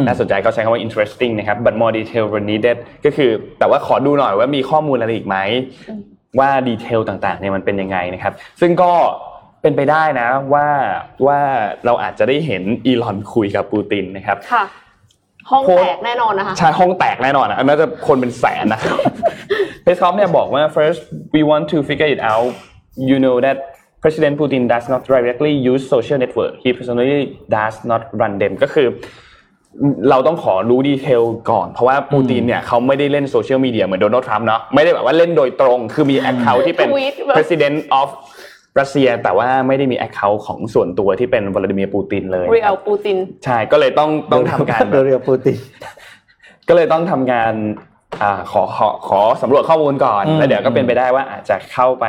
[0.07, 5.37] น่าสนใจเขาใช้คำว่า interesting นะครับ but more detail were needed ก็คือแต่ว่าขอดูหน่อยว่ามีข้อมูลอะไรอีกไหม
[6.39, 8.91] ว่า detail ต่างๆเนี่ยมันเป็นยังไงนะครับ ซึ่งก็
[9.61, 10.67] เป็นไปได้นะว่า
[11.25, 11.39] ว่า
[11.85, 14.63] เราอาจจะได้เห็นอีลอนคุยกับปูตินนะครับค่ะ
[15.51, 18.79] ห้องแตกแน่นอนนะคะ ใช่ห้องแตกแน่นอนนะน่าจะคนเป็นแสนนะ
[19.83, 20.99] เพสคอฟเนี่ยบอกว่า first
[21.33, 22.51] we want to figure it out
[23.09, 23.57] you know that
[24.03, 27.21] President Putin does not directly use social network he personally
[27.55, 28.87] does not run them ก็คือ
[30.09, 36.89] เราต้องขอรู้ detail ก่อน เพราะว่าปูตินเนี่ยเขาไม่ได้เล่นโซเชียลมีเดียเหมือนโดนัลด์ทรัมป์เนาะไม่ได้แบบว่าเล่นโดยตรง คือมี account ที่เป็น
[37.35, 38.09] president of
[38.79, 45.57] รัสเซียแต่ว่าไม่ได้มี account ของส่วนตัวที่เป็นวลาดิเมียร์ปูตินเลย real ปูตินใช่ก็เลยต้องต้องทำการ real ปูติน
[46.67, 47.53] ก็เลยต้องทำงาน
[48.21, 52.05] อ่าขอขอขอสำรวจข้อมูลก่อนแล้วเดี๋ยวก็เป็นไปได้ว่าอาจจะเข้าไป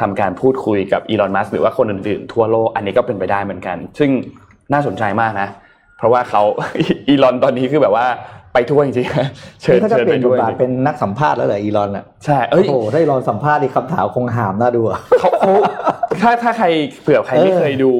[0.00, 4.10] ทำการพูดคุยกับอีลอนมัสก์หรือว่าคนอื่นๆทั่วโลกอันนี้ก็เป็นไปได้เหมือนกัน ซึ่ง
[4.72, 5.48] น่าสนใจมากนะ
[5.96, 6.42] เพราะว่าเขา
[7.08, 8.06] อีลอนตอนนี้คือแบบว่า
[8.54, 14.82] ไปทั่วจริงๆเชิญเขาจะเปลี่ยนบทบาทเป็นนักสัมภาษณ์แล้วเหรออีลอนอะใช่เอ้ยโอ้ได้อีลอนสัมภาษณ์อีกคำถามคงห่ามน่าดู
[15.20, 15.52] เขาเขา
[16.20, 16.66] ถ้าถ้าใคร
[17.02, 17.90] เผื่อใครไม่เคยดู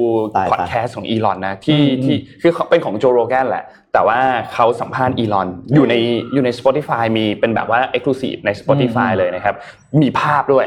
[0.51, 3.63] พอดแคสต์ของอีลอนนะที่ที่คือเป็นของโจโรแกนแหละ
[3.93, 4.19] แต่ว่า
[4.53, 5.95] เขาสัมภาษณ์อีลอนอยู่ใน
[6.33, 9.55] อยู่ใน Spotify มีเป็นแบบว่า Exclusive ใน Spotify เลยนะครับ
[10.01, 10.65] มีภาพด้วย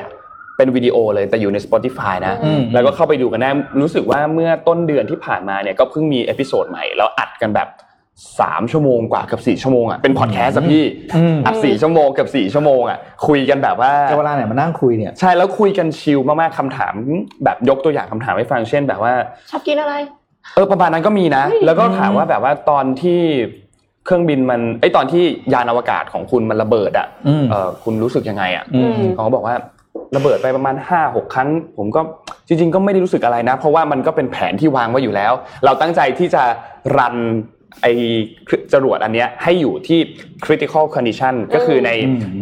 [0.57, 2.35] เป็นวิดีโอเลยแต่อยู่ใน Spotify นะ
[2.75, 7.69] แล้วก็เข้าไปดูกันได้รู้สึกว่าเมื่อต้นเดือนที่ผ่านมาเนี่ยก็เพิ่งมี episode ใหม่แล้วอัดกันแบบ
[8.41, 10.85] สามชั่วโมงกว่ากับสี่ชั่วโมงอะเป็นพอดแคสต์อะพี่
[11.47, 16.95] อัดสี่ชั่วโมงกับสี่ชั่วโมงอะคุยกันแบบว่าเวลาไหนมานั่งคุยเนี่ยใช่แล้วคุยกันชิลมากๆคำถาม
[17.45, 19.13] แบบยกตัวอย่างคำถามให้ฟังเช่นแบบว่า
[19.51, 19.95] ชอบกินอะไร
[20.55, 23.21] เออประมาณนั้นก็มีนะ แล้วก็ถามว่าแบบว่าตอนที่
[24.05, 27.07] เครื่องบินมันไอตอนที่ยานอวกาศของคุณมันระเบิดอะ
[27.51, 28.65] เออคุณรู้สึกยังไงอะ
[29.15, 29.55] เขาบอกว่า
[30.17, 32.01] ระเบิดไปประมาณ5้าหกครั้ง ผมก็
[32.49, 35.33] จริง ๆ ก็ไม่ได้รู้สึกอะไรนะ เพราะว่ามันก็เป็นแผนที่วางไว้อยู่แล้ว
[35.65, 36.43] เราตั้งใจที่จะ
[36.99, 37.17] run
[37.83, 37.87] ไอ
[38.73, 39.99] จรวดอันเนี้ยให้อยู่ที่
[40.45, 41.91] critical condition ก็คือใน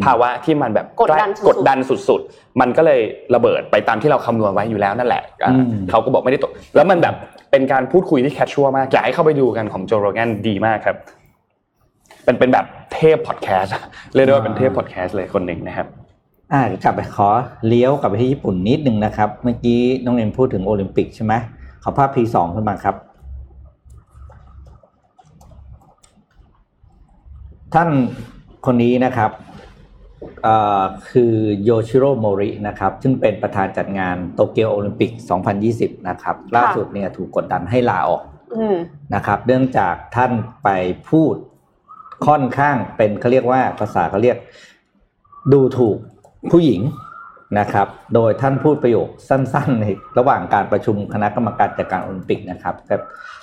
[0.04, 3.00] ภาวะที่มันแบบกดดันกดดันสุดๆ มันก็เลย
[3.34, 5.22] ระเบิดไปตามที่เราคำนวณไว้อยู่แล้วนั่นแหละ
[5.90, 7.14] เขาก็บอกไม่ได้ตก แล้วมันแบบ
[7.50, 10.96] เป็นการพูดคุยที่ casual มากอยากให้เข้าไปดูกันของโจโรแกนดีมากครับ
[12.24, 13.72] เป็นเป็นแบบเทพพอดแคสต์
[14.14, 15.86] เรียกได้ว่าเป็นเทพพอดแคสต์เลยคนหนึ่งนะครับ
[16.52, 17.28] อ่ากลับไปขอ
[17.68, 21.34] เลี้ยวกลับไปที่ญี่ปุ่นนิดนึงนะครับ เมื่อกี้น้องเรนพูดถึงโอลิมปิกใช่ไหม
[21.82, 22.96] ขอภาพ P2 ขึ้นมาครับ
[27.80, 27.92] ท่าน
[28.66, 29.30] คนนี้นะครับ
[31.10, 31.34] คือ
[31.64, 35.10] โยชิโร่โมรินะครับ ซึ่งเป็นประธานจัดงานโตเกียวโอลิมปิก
[35.58, 38.22] 2020 นะครับ ล่าสุดเนี่ยถูกกดดันให้ลาออก
[39.14, 40.32] นะครับ เนื่องจากท่าน
[40.64, 40.68] ไป
[41.08, 41.34] พูด
[42.26, 44.36] ค่อนข้างเป็นเขาเรียกว่าภาษาเขาเรียก
[45.52, 45.96] ดูถูก
[46.52, 46.80] ผู้หญิง
[47.58, 49.86] นะครับ โดยท่านพูดประโยคสั้นๆใน
[50.18, 52.74] ระหว่างการประชุมคณะกรรมการจัดการโอลิมปิกนะครับ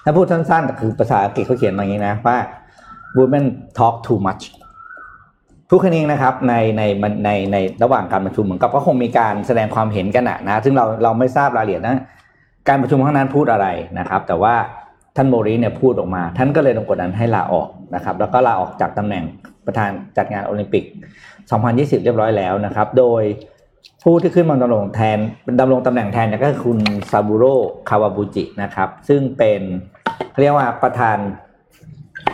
[0.03, 2.37] ถ้าพูดสั้นๆ คือภาษาอังกฤษเขาเขียนมาอย่างนี้นะว่า
[3.17, 3.45] women
[3.77, 4.43] talk too much
[5.69, 6.81] พูดแค่นี้นะครับในใน
[7.25, 11.97] ในในระหว่างการประชุมเหมือนกับก็คงมีการแสดงความเห็นกันนะนะ ซึ่งเราเราไม่ทราบรายละเอียดนะ
[12.67, 13.67] การประชุมครั้งนั้นพูดอะไร
[13.99, 14.55] นะครับ แต่ว่า
[15.15, 19.23] ท่านโมริเนี่ยพูดออกมา ท่านก็เลยต้องกดดันให้ลาออกนะครับ แล้วก็ลาออกจากตำแหน่ง
[19.65, 20.83] ประธานจัดงานโอลิมปิก
[21.43, 23.23] 2020 เรียบร้อยแล้วนะครับ โดย
[24.03, 25.19] ผู้ที่ขึ้นมาดำรงแทน
[25.59, 26.79] ดำรงตำแหน่งแทนก็คือคุณ
[27.11, 27.55] ซาบูโร่
[27.89, 29.61] คาวาบูจินะครับ ซึ่งเป็น
[30.39, 31.17] เรียกว่าประธาน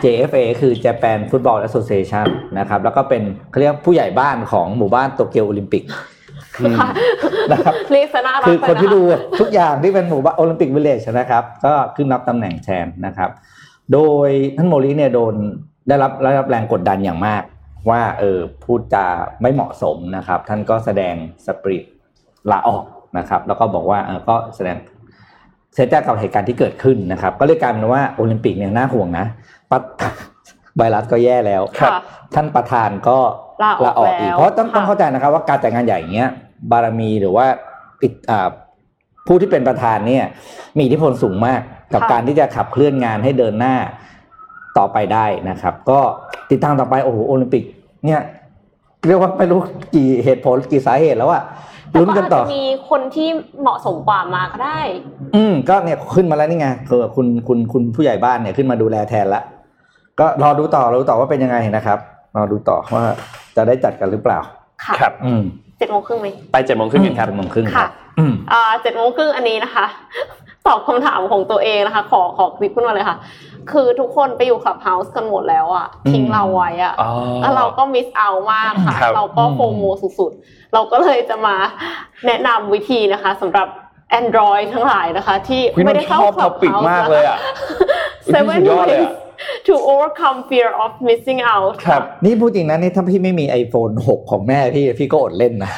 [0.04, 2.26] JFA คือ Japan Football Association
[2.58, 5.84] นะครับแล้วก็เป็นเขาเรียกผู้ใหญ่บ้านของหมู่บ้านโตเกียวโอลิมปิก
[7.52, 9.00] นะครับเรียกสนาคือคนที่ดู
[9.40, 13.30] ทุกอย่างที่เป็นหมู่บ้านโอลิมปิกวิลเลจนะครับ ก็ขึ้นรับตำแหน่งแทนนะครับ
[13.92, 15.34] โดยท่านโมริเนี่ยโดน
[15.88, 17.42] ได้รับได้รับแรงกดดันอย่างมาก
[17.90, 19.06] ว่าเออพูดจา
[19.42, 21.14] ไม่เหมาะสมนะครับ ท่านก็แสดง
[21.46, 21.84] สปริต
[22.50, 22.84] ลาออก
[23.18, 24.76] นะครับ แล้วก็บอกว่าเออก็แสดง
[25.74, 29.26] เสียใจกับเหตุการณ์ที่เกิดขึ้นนะครับ ก็เลยกลายเป็นว่าโอลิมปิกเนี่ยน่าห่วงนะ
[29.70, 29.82] ปัด
[30.76, 31.62] ไวรัสก็แย่แล้ว
[32.34, 33.18] ท่านประธานก็
[33.84, 36.30] ลาออกอีกเพราะต้องต้องเข้าใจนะครับว่าการจัดงานใหญ่อย่างเงี้ย
[36.70, 37.46] บารมีหรือว่า
[38.00, 38.12] ปิด
[39.26, 40.24] ผู้ที่เป็นประธานเนี่ย
[40.76, 41.60] มีอิทธิพลสูงมาก
[41.92, 43.74] กับการที่จะขับเคลื่อนงานให้เดินหน้า
[44.78, 46.00] ต่อไปได้นะครับ ก็
[46.50, 47.64] ติดตามต่อไปโอ้โหโอลิมปิก
[48.06, 48.20] เนี่ย
[49.06, 49.58] เรียกว่าไม่รู้
[49.94, 51.42] กี่เหตุผลกี่สาเหตุแล้วอะ
[51.98, 53.28] ลุ้นกันต่อมีคนที่
[53.60, 54.80] เหมาะสมกว่ามาก็ได้
[55.34, 59.42] อืมก็เนี่ยขึ้นมาแล้วนี่ไงคือคุณคุณคุณผู้ใหญ่บ้านเนี่ยขึ้นมาดูแลแทนละ
[60.20, 61.98] ก็รอดูต่อรอดูต่อว่าเป็นยังไงนะครับ
[62.36, 63.04] รอดูต่อว่า
[63.56, 64.40] จะได้จัดกันหรือเปล่า
[64.84, 65.42] ค่ะครับอืม
[65.78, 67.88] เจ็ดโมงครึ่งไหมไปเจ็ดโมงครึ่งกันครับเจ็ดโมงครึ่งค่ะ
[68.52, 69.86] อ่าเจ็ดโมงครึ่งอันนี้นะคะ
[70.66, 73.16] ตอบคำถามของตัวเองนะคะ ขอขอคลิปขึ้นมาเลยค่ะ
[73.72, 76.94] คือทุกคนไปอยู่คลับเฮาส์กันหมดแล้วอะทิ้งเราไว้อะ
[77.40, 79.82] แล้วเราก็มิสเอามากค่ะ เราก็โฟโม
[80.18, 81.56] สุดๆ เราก็เลยจะมา
[82.26, 83.68] แนะนำวิธีนะคะสำหรับ
[84.20, 87.38] Android ทั้งหลายนะคะ ที่ไม่ได้เข้าคลับเฮาส์มากเลยอะ
[88.32, 89.08] Seven ways
[89.66, 95.70] to overcome fear of missing out ครับนี่พูดจริงนะนี่ถ้าพี่ไม่มี iPhone 6 ของแม่พี่พี่ก็อดเล่นนะ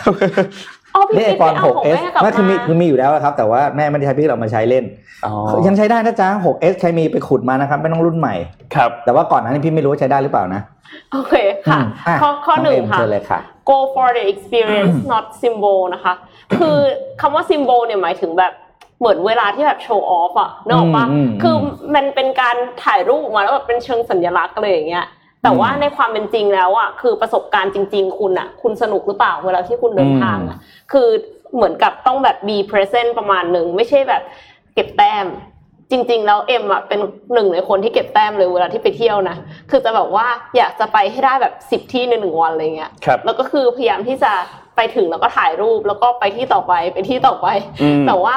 [1.16, 4.85] นี่ไอโฟน 6s ไม่คือมีคือมีอยู่แล้วครับ แต่ว่าแม่ไม่ได้ใช้พี่เรามาใช้เล่น
[5.66, 8.35] ยังใช้ได้นะจ๊ะ 6s ใครมีไปขุดมานะครับ ไม่ต้องรุ่นใหม่
[8.75, 10.62] ครับ แต่ว่าก่อนนั้นพี่ไม่รู้ใช้ได้หรือเปล่านะ
[11.12, 11.35] โอเค
[11.68, 11.81] ค่ะ
[12.22, 16.14] ข้อข้อหนึ่งค่ะ go for the experience not symbol นะคะ
[16.59, 16.79] คือ
[17.20, 18.53] คำว่า symbol เนี่ยหมายถึงแบบ
[19.02, 21.06] เหมือนเวลาที่แบบโชว์ออฟอะนึกออกปะ
[21.42, 21.54] คือ
[21.94, 25.06] มันเป็นการถ่ายรูปออกมาแล้วแบบเป็นเชิงสัญลักษณ์อะไรอย่างเงี้ย
[25.42, 30.58] แต่ว่าในความเป็นจริงแล้วอะคือประสบการณ์จริง ๆ คุณอะคุณสนุกหรือเปล่าเวลาที่คุณเดินทางอะ
[30.92, 31.08] คือ
[31.54, 34.22] เหมือนกับต้องแบบ be present ประมาณหนึ่งไม่ใช่แบบ
[34.74, 35.26] เก็บแต้ม
[35.90, 37.00] จริง ๆ แล้วเอ็มอะเป็น
[37.34, 39.36] หนึ่งในคนที่เก็บแต้มเลยเวลาที่ไปเที่ยวนะ
[39.70, 42.90] คือจะแบบว่าอยากจะไปให้ได้แบบสิบที่ในหนึ่งวันอะไรเงี้ย
[43.24, 44.32] แล้วก็คือพยายามที่จะ
[44.76, 47.46] ไปถึงแล้วก็ถ่ายรูปแล้วก็ไปที่ต่อไปไปที่ต่อไป
[48.06, 48.36] แต่ว่า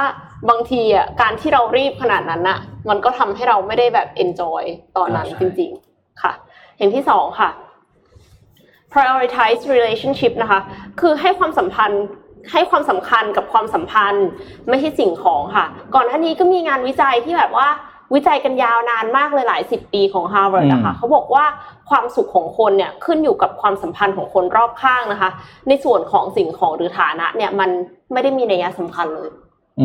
[0.49, 4.63] บางทีอะการที่เรารีบขนาดนั้นอะ มันก็ทำให้เราไม่ได้แบบเอนจอย
[4.97, 6.33] ตอนนั้นจริง ๆ ค่ะ
[6.77, 7.49] อย่างที่สองค่ะ
[8.93, 10.59] prioritize relationship นะคะ
[10.99, 12.03] คือให้ความสัมพันธ์
[12.51, 14.27] ให้ความสำคัญกับความสัมพันธ์
[14.69, 17.67] ไม่ใช่สิ่งของค่ะ ก่อนหน้านี้ก็มีงานวิจัยที่แบบว่า
[18.13, 21.45] วิจัยกันยาวนานมากเลยหลายสิบปีของ Harvard นะคะเขาบอกว่า
[21.89, 25.29] ความสุขของคนเนี่ยขึ้นอยู่กับความสัมพันธ์ของคนรอบข้างนะคะ
[25.67, 27.69] ในส่วนของสิ่งของหรือฐานะเนี่ยมัน
[28.11, 29.29] ไม่ได้มีนัยสำคัญเลย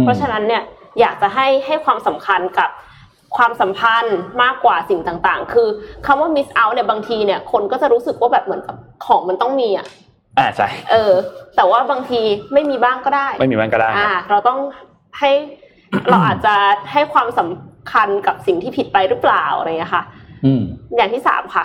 [0.00, 0.62] เพราะฉะนั้นเนี่ย
[1.00, 2.70] อยากจะให้ให้ความสำคัญกับ
[3.36, 5.68] ความสัมพันธ์มากกว่าสิ่งต่างๆ คือ
[6.06, 8.76] คำว่า miss out เนี่ยบางทีเนี่ยคนก็จะรู้สึกว่าแบบเหมือนกับ
[9.06, 9.86] ของมันต้องมีอะ
[10.38, 11.12] อ่าใช่เออ
[11.56, 12.20] แต่ว่าบางที
[12.52, 14.58] ไม่มีบ้างก็ได้ ไม่มีบ้างก็ได้อ่าเราต้อง
[15.18, 15.30] ให้
[16.08, 16.54] เราอาจจะ
[16.92, 20.04] ให้ความสำคัญกับสิ่งที่ผิดไปหรือเปล่าอะไรอย่างนี้ค่ะ
[20.96, 21.64] อย่างที่สามค่ะ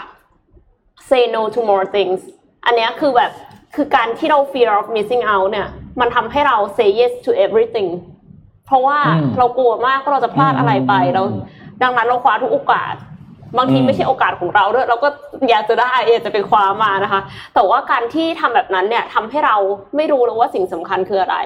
[1.09, 2.19] say no to more things
[2.65, 3.31] อันนี้คือแบบ
[3.75, 5.67] คือการที่เรา fear of missing out เนี่ย
[5.99, 7.89] มันทำให้เรา say yes to everything
[8.65, 8.97] เพราะว่า
[9.37, 11.21] เรากลัวมากว่าเราจะพลาดอะไรไปเรา
[11.83, 12.95] ดังนั้นเราคว้าทุกโอกาส
[13.57, 15.09] บางทีไม่ใช่โอกาสของเราด้วยเราก็
[15.49, 17.21] อยากจะได้อยากจะไปคว้ามานะคะ
[17.55, 19.55] แต่ว่าการที่ทำแบบนั้นเนี่ยทำให้เรา
[19.95, 21.37] ไม่รู้แล้วว่าสิ่งสำคัญคืออะไร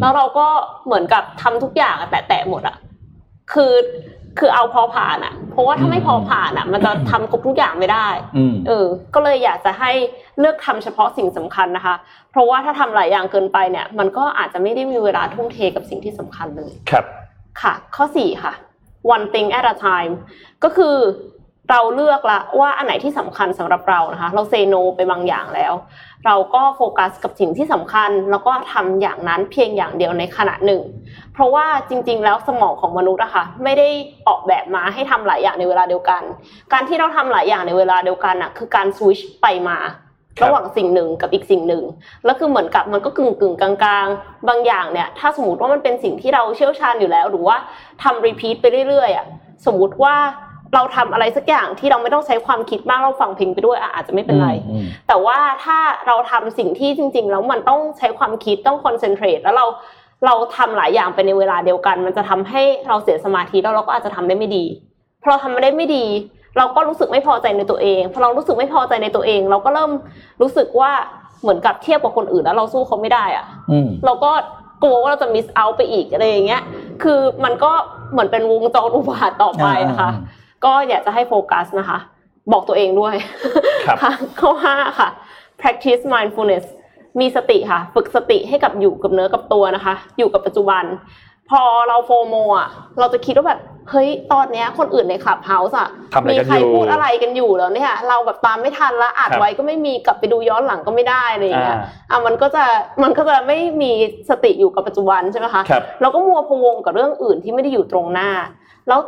[0.00, 0.46] แล้วเราก็
[0.86, 2.76] เหมือนกับทำทุกอย่างแตะๆหมดอะ
[3.52, 3.72] คือ
[4.38, 8.08] คือเอาพอผ่านอะเพราะว่าถ้าไม่พอผ่านอะมันจะทำครบทุกอย่างไม่ได้
[8.66, 9.92] เออ ก็เลยอยากจะให้
[10.38, 11.94] เลือกทำเฉพาะสิ่งสำคัญนะคะ
[12.30, 17.04] เพราะว่าถ้าทำหลายอย่างเกินไปเนี่ย มันก็อาจจะไม่ได้มีเวลาทุ่มเทกับสิ่งที่สำคัญเลยครับ
[17.62, 18.52] ค่ะ ข้อสี่ค่ะ
[19.14, 20.12] one thing at a time
[20.64, 20.96] ก็คือ
[21.70, 25.72] เราเลือกละว่าอันไหนที่สำคัญสำหรับเรานะคะ เราเซโนไปบางอย่างแล้ว
[26.26, 30.82] เราก็โฟกัสกับสิ่งที่สำคัญ แล้วก็ทำอย่างนั้นเพียงอย่างเดียวในขณะหนึ่ง
[31.32, 33.88] เพราะว่าจริง ๆ แล้วสมองของมนุษย์อะค่ะไม่ได้
[34.28, 36.22] ออกแบบมาให้ทำหลายอย่างในเวลาเดียวกัน
[36.72, 39.78] การที่เราทำหลายอย่างในเวลาเดียวกันอะคือการสวิชไปมา
[40.42, 41.84] ระหว่างสิ่งหนึ่งกับอีกสิ่งหนึ่ง
[42.24, 43.72] แล้วคือเหมือนกับมันก็กึ่งกึ่งกลา
[44.04, 47.56] งๆ บางอย่างเนี่ย ถ้าสมมติว่ามันเป็นสิ่งที่เราเชี่ยวชาญอยู่แล้ว หรือว่า
[48.02, 49.26] ทำ repeat ไปเรื่อยๆอะ
[49.66, 50.14] สมมติว่า
[50.74, 54.48] เราทำอะไรสักอย่างที่เราไม่ต้องใช้ความคิดมากเราฟังเพลงไปด้วยอาจจะไม่เป็นไร
[55.08, 59.66] แต่ว่าถ้าเราทำสิ่งที่จริง ๆ แล้วมันต้องใช้ความคิดต้อง concentrate แล้วเรา
[60.26, 64.64] เราทำหลายอย่างไปในเวลาเดียวกัน มันจะทำให้เราเสียสมาธิแล้วเราก็อาจจะทำได้ไม่ดี
[65.22, 66.04] พอเราทำไม่ได้ไม่ดี
[66.58, 69.90] เราก็รู้สึกไม่พอใจในตัวเองพอเรารู้สึกไม่พอใจในตัวเอง เราก็เริ่ม
[70.42, 70.90] รู้สึกว่า
[71.42, 73.46] เหมือนกับเทียบกับคนอื่นแล้วเราสู้เขาไม่ได้อะ
[74.06, 74.30] เราก็
[74.82, 76.62] กลัวว่าเราจะมิสเอาไปอีกอะไรอย่างเงี้ย
[77.02, 77.72] คือมันก็
[78.12, 80.10] เหมือนเป็นวงจรอุบาทต่อไปนะคะ
[80.64, 81.98] ก็อยากจะให้โฟกัสนะคะ
[82.52, 83.14] บอกตัวเองด้วย
[84.02, 85.08] ค่ะข้อห้าค่ะ
[85.60, 86.66] practice mindfulness
[87.20, 90.84] มีสติค่ะ ฝึกสติให้กับอยู่กับเนื้อกับตัวนะคะ อยู่กับปัจจุบัน
[91.50, 92.68] พอเราโฟโมอะ
[92.98, 95.88] เราจะคิดว่าแบบเฮ้ยตอนเนี้ยคนอื่นในคลับเฮาส์อะ
[96.32, 101.78] มีใครพูดอะไรกันอยู่แล้วเนี่ย เราแบบตามไม่ทันแล้วอ่านไว้ก็ไม่มีกลับไปดูย้อนหลังก็ไม่ได้อะไรอย่างเงี้ย
[102.10, 102.64] อะมันก็จะ
[103.02, 103.92] มันก็จะไม่มี
[104.30, 105.62] สติอยู่กับปัจจุบันใช่ไหมคะ
[106.00, 108.30] เราก็มัวพวงกับเรื่องอื่นที่ไม่ได้อยู่ตรงหน้า
[108.88, 109.00] แล้ว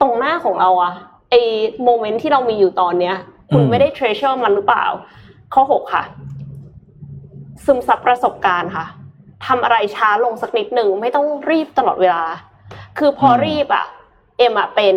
[0.00, 0.92] ตรงหน้าของเราอะ
[1.30, 3.16] ไอ้ moment ที่เรามีอยู่ตอนเนี้ย
[3.50, 4.86] คุณไม่ได้ treasure มันหรือเปล่า
[5.54, 6.04] ข้อหกค่ะ
[7.64, 8.86] ซึมซับประสบการณ์ค่ะ
[9.46, 12.22] ทำอะไรช้าลงสักนิดหนึ่งไม่ต้องรีบตลอดเวลา
[12.98, 13.86] คือพอรีบอะ
[14.38, 14.94] เอ็มอะเป็น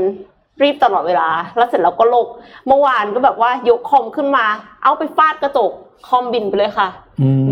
[0.62, 2.28] รีบตลอดเวลา แล้วเสร็จแล้วก็ลก
[2.68, 4.46] เมื่อวานก็แบบว่ายกคอมขึ้นมา
[4.84, 5.72] เอาไปฟาดกระจก
[6.08, 6.88] คอมบินไปเลยค่ะ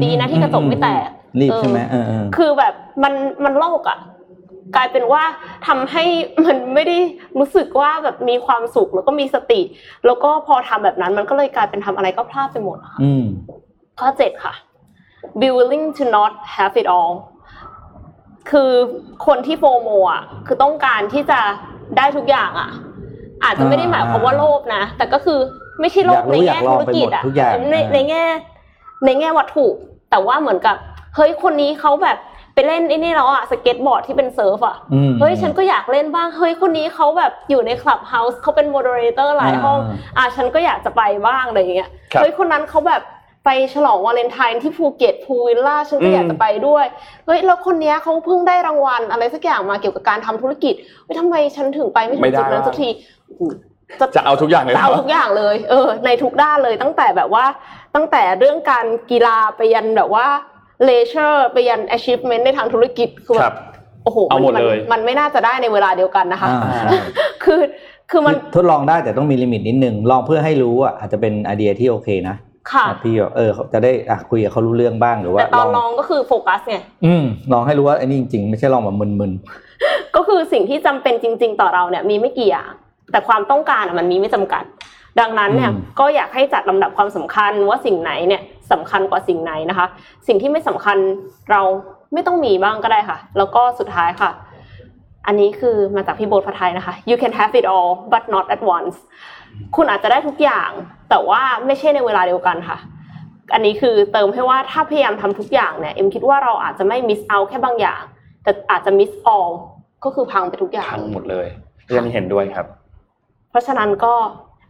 [0.03, 1.07] ดีนะที่กระจกไม่แตก
[1.41, 1.79] รีบใช่ไหม
[2.37, 3.97] คือแบบมันมันลกอะ
[4.75, 5.23] กลายเป็นว่า
[5.67, 6.03] ทำให้
[6.45, 6.97] มันไม่ได้
[7.39, 9.61] รู้สึกว่าแบบมีความสุขแล้วก็มีสติ
[10.05, 12.99] แล้วก็พอทำแบบนั้นมันก็เลยกลายเป็นทำอะไรก็พลาดไปหมดค่ะ
[13.99, 14.53] ข้อเจ็ดค่ะ
[15.39, 17.13] be willing to not have it all
[18.51, 18.71] คือ
[19.25, 21.39] คนที่โฟโมอะคือต้องการที่จะ
[21.97, 22.69] ได้ทุกอย่างอะ
[23.43, 25.39] อาจจะไม่ได้หมายความว่าโลภนะ แต่ก็คือ
[25.79, 27.23] ไม่ใช่โลภในแง่ธุรกิจอะ
[27.71, 28.25] ในในแง่
[29.05, 29.67] ในแง่วัตถุ
[30.09, 30.75] แต่ว่าเหมือนกับ
[31.15, 32.17] เฮ้ยคนนี้เขาแบบ
[32.53, 34.75] ไปเล่นไอ้นี่แล้วอะสเก็ตบอร์ดที่เป็น surf อะ
[35.19, 39.79] เฮ้ยฉันก็อยากเล่นบ้างเฮ้ยคนนี้เขาแบบอยู่ในคลับเฮาส์เขาเป็น moderator หลายห้อง
[40.17, 43.01] อะฉันก็อยากจะไปบ้างอะไรอย่างเงี้ยเฮ้ยคนนั้นเขาแบบ
[43.45, 46.85] ไปฉลองวาเลนไทน์ที่ภูเก็ต pool villa ฉันก็อยากจะไปด้วย
[47.25, 52.89] เฮ้ยแล้วคนนี้เขาเพิ่งได้รางวัลอะไรสักอย่างมาเกี่ยวกับการทำธุรกิจเฮ้ยทำไมฉันถึงไปไม่ถึงจุดนั้นสักที
[54.15, 57.45] จะเอาทุกอย่างเลยจะเอาทุกอย่างเลย เออ ในทุกด้านเลยตั้งแต่แบบว่า
[57.95, 60.27] ตั้งแต่เรื่องการกีฬาไปยันแบบว่า
[60.85, 63.55] leisure ไปยัน achievement ในทางธุรกิจคือแบบ
[64.03, 64.17] โอ้โห
[64.55, 66.47] มันมันไม่น่าจะได้ในเวลาเดียวกันนะคะ
[67.43, 67.61] คือ
[68.11, 72.35] คือมันทดลองได้แต่ต้องมี limit นิดนึงลองเพื่อให้รู้อะอาจจะเป็นไอเดียที่โอเคนะ
[72.71, 82.71] ค่ะ พี่เออจะได้อะคุยกับเขารู้เรื่องบ้างหรือว่าแต่ตอนลองก็คือโฟกัสไง อืมลองให้รู้ว่าไอ้นี่จริงๆ ไม่ใช่ลองแบบมึนๆก็คือสิ่งที่จำเป็นจริง ๆ ต่อเราเนี่ยมีไม่กี่อย่าง
[83.11, 84.63] แต่ความต้องการมันมีไม่จำกัด
[85.19, 89.87] ดังนั้นเนี่ยก็อยากให้จัดลำดับความสำคัญว่าสิ่งไหนเนี่ยสำคัญกว่าสิ่งไหนนะคะ
[90.27, 90.97] สิ่งที่ไม่สำคัญ
[91.51, 91.61] เรา
[92.13, 94.31] ไม่ต้องมีบ้างก็ได้ค่ะ แล้วก็สุดท้ายค่ะ
[95.27, 98.95] อันนี้คือมาจากพี่โบทพัทไทยนะคะ you can have it all but not at once
[99.75, 100.69] คุณอาจจะได้ทุกอย่าง
[101.09, 102.77] แต่ว่าไม่ใช่ในเวลาเดียวกันค่ะ
[103.53, 108.01] อันนี้คือเติมให้ว่าถ้าพยายามทำทุกอย่างเนี่ย เอ็มคิดว่าเราอาจจะไม่ miss out แค่บางอย่าง
[108.43, 109.51] แต่อาจจะ miss all
[110.03, 111.47] ก็คือพังไปทุกอย่างพังหมดเลย
[111.97, 112.65] ยังเห็นด้วยครับ
[113.49, 114.13] เพราะฉะนั้นก็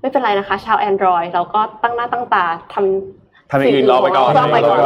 [0.02, 4.80] ไม่เป็นไรนะคะ ชาว Android เราก็ตั้งหน้าตั้งตาทำทำอย่างอื่นรอไปก่อนรอไปก่อน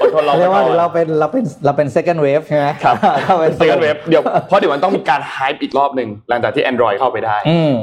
[0.00, 2.96] อดทนรอไปก่อนเรียกว่าเราเป็นเราเป็นเราเป็น second wave ใช่ไหมครับ
[3.40, 7.36] เป็น second wave เดี๋ยวเพราะเดี๋ยวมันต้องมีการ hype อีกรอบหนึ่งหลังจากที่ Android เข้าไปได้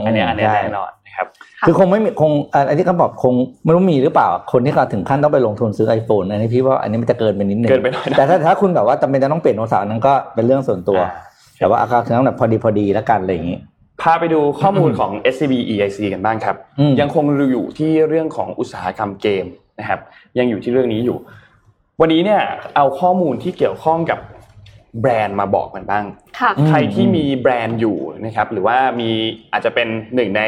[0.06, 1.28] อันนี้อันนี้แน่นอนครับ
[1.67, 2.32] คือคงไม่มีคง
[2.69, 10.99] อันนี้เขาบอกคงไม่รู้มีหรือเปล่าคนที่เขาถึงขั้นต้องไปลงทุนซื้อ iPhone อันนี้พี่ว่าอันนี้มันจะเกินไปนิดนึงเกินไปหน่อยแต่ถ้าถ้าคุณแบบว่าจำเป็นจะต้องเปลี่ยนโทรศัพท์นั้นก็เป็นเรื่องส่วนตัว
[11.58, 13.60] แต่ว่าอาการถึงต้องแบบพอดีพอดีแล้วกันอะไรอย่างนี้
[14.04, 16.56] พาไปดูข้อมูลของ SCB EIC กันบ้างครับ
[17.00, 19.46] ยังคงอยู่ที่เรื่องของอุตสาหกรรมเกม
[19.80, 20.00] นะครับ
[20.38, 21.18] ยังอยู่ที่เรื่องนี้อยู่
[22.01, 22.41] วันนี้เนี่ย
[22.76, 24.20] เอาข้อมูลที่เกี่ยวข้องกับ
[25.02, 26.06] แบรนด์มาบอกกันบ้าง
[26.68, 29.10] ใครที่มีแบรนด์อยู่นะครับหรือว่ามี
[29.52, 30.44] อาจจะเป็นหนึ่งใน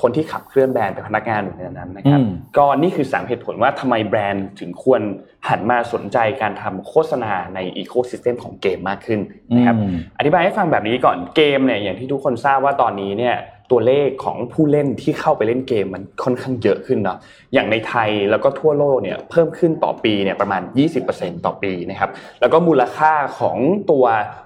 [0.00, 2.20] คนที่ขับเคลื่อนแบรนด์เป็นพนักงานอยู่ในนั้นนะครับ
[2.56, 5.02] ก็นี่คือสามเหตุผลว่าทำไมแบรนด์ถึงควร
[5.48, 9.20] หันมาสนใจการทำโฆษณาใน ecosystem ของเกมมากขึ้น
[9.56, 9.76] นะครับ
[10.18, 13.36] อธิบายให้ฟังแบบนี้ก่อนเกมเนี่ยอย่างที่ทุกคนทราบว่าตอนนี้เนี่ย
[13.72, 17.18] ตัวเลขของผู้เล่นที่เข้าไปเล่นเกมมันค่อนข้างเยอะขึ้นเนาะ
[17.54, 20.62] อย่างในไทยแล้วก็ทั่วโลกเนี่ยเพิ่มขึ้นต่อปีเนี่ยประมาณ
[21.02, 22.10] 20%ต่อปีนะครับ
[22.40, 23.58] แล้วก็มูลค่าของ
[23.90, 24.04] ตัว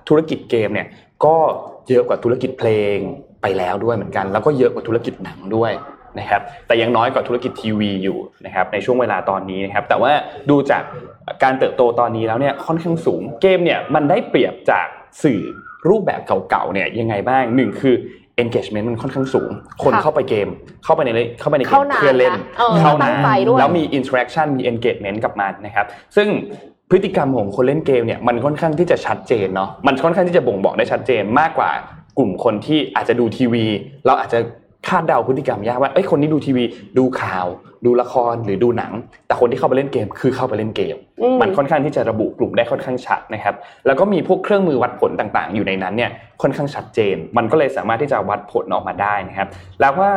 [0.09, 0.87] ธุรกิจเกมเนี่ย
[1.25, 1.37] ก็
[1.89, 2.97] เยอะกว่าธุรกิจเพลง
[3.43, 5.73] ไปแล้วด้วยเหมือนกัน แล้วก็เยอะกว่าธุรกิจหนังด้วย
[6.19, 10.13] นะครับแต่ยังน้อยกว่าธุรกิจทีวีอยู่นะครับในช่วงเวลาตอนนี้นะครับแต่ว่า
[10.51, 10.83] ดูจาก
[11.43, 14.87] การเติบโตตอนนี้แล้วเนี่ยค่อนข้างสูงเกมเนี่ยมันได้เปรียบจาก
[15.23, 15.41] สื่อ
[15.89, 16.21] รูปแบบ
[16.51, 17.95] เก่าๆเนี่ยยังไงบ้างหนึ่งคือ
[18.43, 19.51] engagement มันค่อนข้างสูง
[19.85, 20.49] คนเข้าไปเกม
[20.85, 21.11] เข้าไปใน
[21.41, 22.35] เข้าไปในเกมเพื่อเล่น
[22.81, 23.15] เข้านาน
[23.59, 26.29] แล้วมี interaction มี engagement กับมันนะครับ ซึ่ง
[26.91, 31.71] พฤติกรรมของคนเล่นเกมเนี่ยมันค่อนข้างที่จะชัดเจนเนาะ มันค่อนข้างที่จะบ่งบอกได้ชัดเจนมากกว่า
[32.19, 33.65] กลุ่มคนที่อาจจะดูทีวี
[34.07, 34.39] เราอาจจะ
[34.89, 36.65] คาดเดาพฤติกรรมยากว่าเอ้ยคนนี้ดูทีวี
[36.99, 37.47] ดูข่าว
[37.87, 38.93] ดูละครหรือดูหนัง
[39.27, 40.97] แต่คนที่เข้าไปเล่นเกมคือเข้าไปเล่นเกม
[41.41, 43.55] มันค่อนข้างที่จะระบุกลุ่มได้ค่อนข้างชัดนะครับ
[43.87, 46.11] แล้วก็มีพวกเครื่องมือวัดผลต่างๆ อยู่ในนั้นเนี่ย
[46.43, 49.49] ค่อนข้างชัดเจน มันก็เลยสามารถที่จะวัดผลออกมาได้นะครับ
[49.81, 50.13] แล้วว่า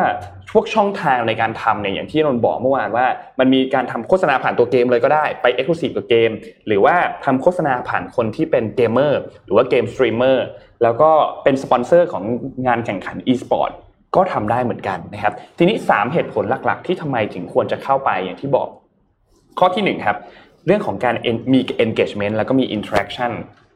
[0.52, 3.06] พวกช่องทางในการทำเนี่ยอย่างที่นนบอกเมื่อวานว่า
[3.40, 6.32] มันมีการทำโฆษณาผ่านตัวเกมเลยก็ได้ไป exclusive กับเกม
[6.68, 6.96] หรือว่า
[7.26, 10.46] ทำโฆษณาผ่านคนที่เป็นเกมเมอร์หรือว่า game streamer
[10.84, 11.12] แล้วก็
[11.44, 12.24] เป็นสปอนเซอร์ของ
[12.68, 13.72] งานแข่งขัน e-sport
[14.16, 18.68] ก็ทำได้เหมือนกันนะครับ ทีนี้ 3 เหตุผลหลัก ๆ ที่ทำไมถึงควรจะเข้าไปอย่างที่บอก
[19.60, 20.18] ข้อที่1ครับ
[20.66, 21.16] เรื่องของการ
[21.54, 23.32] มี engagement แล้วก็มี interaction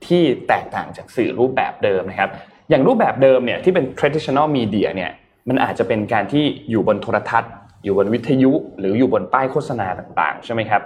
[0.06, 2.30] ที่แตกต่างจากสื่อรูปแบบเดิมนะครับ
[2.70, 5.12] อย่างรูปแบบเดิมเนี่ยที่เป็น traditional media เนี่ย
[5.50, 7.52] มันอาจจะเป็นการที่อยู่บนโทรทัศน์
[7.84, 10.82] อยู่บนวิทยุ หรืออยู่บนป้ายโฆษณาต่างๆ ใช่ไหมครับ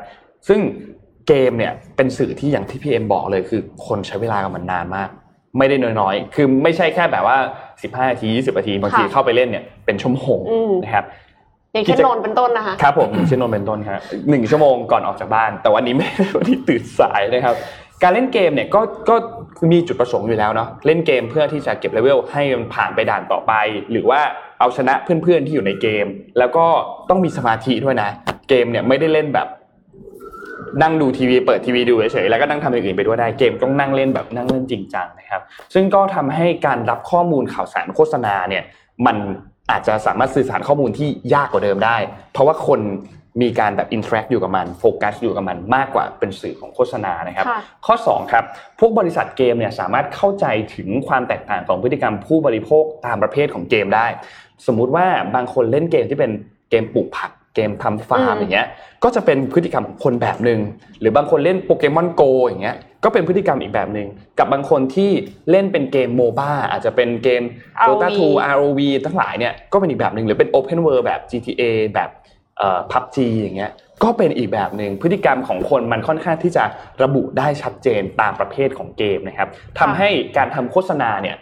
[0.47, 0.59] ซึ่ง
[1.27, 5.09] เกมเนี่ยเป็นสื่อที่อย่างที่พี่เอ็มบอกเลยคือคนใช้เวลากับมันนานมาก
[5.57, 7.37] ไม่ได้น้อยๆ คือไม่ใช่แค่แบบว่า
[7.82, 10.39] 15นาที20นาทีบางทีเข้าไปเล่นเนี่ยเป็นชั่วโมง
[10.84, 11.05] นะครับ
[11.73, 13.99] อย่างเช่นนนเป็นต้นนะคะครับผมเช่นนนเป็นต้นครับ
[14.30, 16.07] หนึ่งชั่วโมงก่อนออกจากบ้าน แต่วันนี้ไม่
[16.38, 17.55] วันนี้ตื่นสายนะครับ
[18.03, 19.15] การเล่นเกมเนี่ยก็ก็
[19.71, 23.53] มีจุดประสงค์อยู่แล้วเนาะเล่นเกมเพื่อที่จะเก็บเลเวลให้มันผ่านไปด่านต่อไป
[23.91, 24.21] หรือว่า
[24.59, 26.05] เอาชนะเพื่อนๆที่อยู่ในเกม
[26.39, 26.65] แล้วก็
[27.09, 28.09] ต้องมีสมาธิด้วยนะ
[28.49, 29.47] เกมเนี่ยไม่ได้เล่นแบบ
[30.82, 35.41] นั่งดูทีวีเปิดทีวีดูเฉยๆแล้วก็นั่งทำอย่างอื่นไปด้วยได้เกมต้องนั่งเล่นแบบนั่งเล่นจริงจังนะครับ
[35.74, 38.64] ซึ่งก็ทำให้การรับข้อมูลข่าวสารโฆษณาเนี่ย
[39.05, 39.18] มัน
[39.72, 41.97] อาจจะสามารถสื่อสารข้อมูลที่ยากกว่าเดิมได้
[42.34, 42.82] เพราะว่าคน
[43.41, 47.45] มีการแบบ interact อยู่กับมันโฟกัสอยู่กับมันมากกว่าเป็นสื่อของโฆษณานะครับ
[47.86, 48.43] ข้อ2ครับ
[48.80, 50.45] พวกบริษัทเกมเนี่ยสามารถเข้าใจ
[50.76, 54.08] ถึงความแตกต่างของพฤติกรรมผู้บริโภคตามประเภทของเกมได้
[54.68, 55.05] สมมุติว่า
[55.36, 56.32] บางคนเล่นเกมที่เป็น
[56.70, 58.68] เกมปลูกผัก เกมทำฟาร์มอย่างเงี้ย
[59.03, 60.60] ก็จะเป็นพฤติกรรมของคนแบบหนึ่ง
[60.99, 64.08] หรือบางคนเล่นโปเกมอนโกอย่างเงี้ยก็เป็นพฤติกรรมอีกแบบหนึ่ง
[64.39, 65.12] กับบางคนที่
[65.51, 67.43] เล่นเป็นเกมโมบ้าอาจจะเป็นเกม
[67.88, 72.10] Dota 2 ROV ทั้งหลายเนี่ยก็เป็นอีกแบบหนึ่งหรือเป็น Open World แบบ GTA แบบ
[72.58, 73.72] เอ่อ PUBG อย่างเงี้ย
[74.03, 76.64] ก็เป็นอีกแบบหนึ่งพฤติกรรมของคนมันค่อนข้างที่จะ
[77.03, 79.49] ระบุได้ชัดเจนตามประเภทของเกมนะครับ
[79.80, 81.38] ทำให้การทำโฆษณาเนี่ย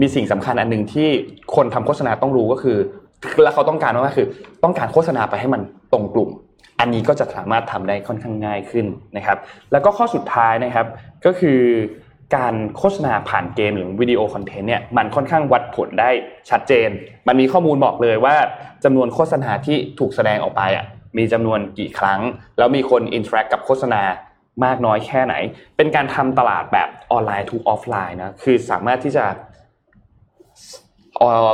[0.00, 1.08] มีสิ่งสำคัญอันหนึ่งที่
[1.54, 2.78] คนทำโฆษณาต้องรู้ก็คือ
[3.42, 4.26] แล้วเขาต้องการว่าคือ
[4.64, 5.62] ต้องการโฆษณาไปให้มัน
[5.92, 6.30] ตรงกลุ่ม
[6.80, 8.86] อันนี้ก็จะสามารถทำได้ค่อนข้างง่ายขึ้น
[9.16, 9.38] นะครับ
[9.72, 10.86] แล้วก็ข้อสุดท้ายนะครับ
[11.26, 11.60] ก็คือ
[12.36, 16.10] การโฆษณาผ่านเกมหรือวิดีโอคอนเทนต์เนี่ยมันค่อนข้างวัดผลได้
[16.50, 16.88] ชัดเจน
[17.28, 18.36] มันมีข้อมูลบอกเลยว่า
[18.84, 20.84] จำนวนโฆษณาที่ถูกแสดงออกไปอะ
[21.18, 22.20] มีจำนวนกี่ครั้ง
[22.58, 24.02] แล้วมีคน interact กับโฆษณา
[24.64, 25.34] มากน้อยแค่ไหน
[25.76, 29.24] เป็นการทำตลาดแบบ online to offline นะคือสามารถที่จะ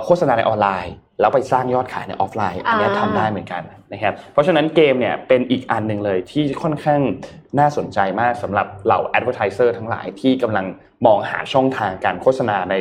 [0.07, 7.01] โฆษณาในออนไลน์ แล้วไปสร้างยอดขายในออฟไลน์ อันนี้ทำได้เหมือนกันนะครับเพราะฉะนั้นเกมเนี่ยเป็นอีกอันหนึ่งเลยที่ค่อนข้าง
[7.59, 10.67] น่าสนใจมากสำหรับเหล่า advertiser ทั้งหลายที่กำลัง
[11.07, 12.77] มองหาช่องทางการโฆษณาใน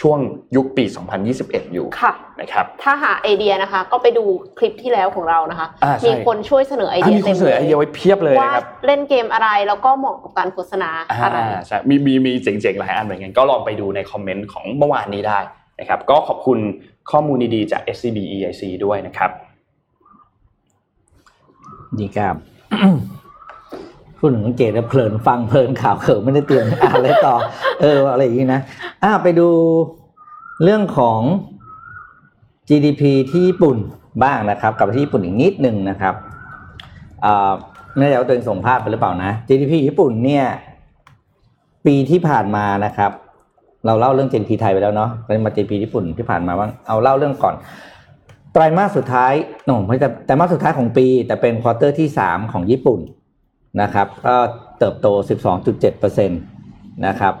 [0.00, 0.18] ช่วง
[0.56, 0.84] ยุคปี
[1.28, 4.24] 2021 อยู่ค่ะนะครับ ถ้าหาไอเดียนะคะ ก็ไปดู
[4.58, 5.68] คลิปที่แล้วของเรานะคะ
[6.06, 8.54] มีคนช่วยเสนอไอเดียเต็มเลยมีคนเสนอไอเดียไว้เพียบเลยว่า
[8.86, 10.90] เล่นเกมอะไรแล้วก็เหมาะกับการโฆษณา
[11.24, 15.38] อะไรใช่มีมีมีเจ๋งๆ หลายอันเหมือนกันก็ลองไปดูในคอมเมนต์ของเมื่อวานนี้ได้
[15.80, 16.58] นะครับ ก็ขอบคุณ
[17.10, 19.30] ข้อมูลดีๆจาก SCB EIC ด้วยนะครับ
[21.98, 22.34] ดีครับ
[24.18, 27.36] พูดถึงเจตเพลินฟังเพลินข่าวเขิมไม่ได้เตือนอะไรต่อ
[27.80, 28.60] เอออะไรอย่างนี้นะ
[29.02, 29.48] อ่าไปดู
[30.64, 31.20] เรื่องของ
[32.68, 33.76] GDP ที่ญี่ปุ่น
[34.24, 36.14] บ้างนะครับกับที่ญี่ปุ่นอีกนิดหนึ่งนะครับ
[37.24, 37.52] อ่า
[37.96, 40.44] ไม่แน่ใจว่าตัวเองส่งภาพไปหรือเปล่านะ GDP ญี่ปุ่นเนี่ย
[41.86, 43.12] ปีที่ผ่านมานะครับ
[43.86, 47.54] เราเล่าเรื่อง GDP ไทยไปแล้วเนาะไปมา GDP ญี่ปุ่นที่ผ่านมาว่าเอาเล่าเรื่องก่อน
[48.52, 49.32] ไตรมาสสุดท้าย
[49.64, 53.00] โน่ไม่แต่ไตรมาสสุดท้ายของปี แต่เป็นควอเตอร์ที่ 3 ของญี่ปุ่น
[53.82, 54.36] นะครับก็
[54.78, 55.06] เติบโต
[55.66, 57.34] 12.7%นะครับ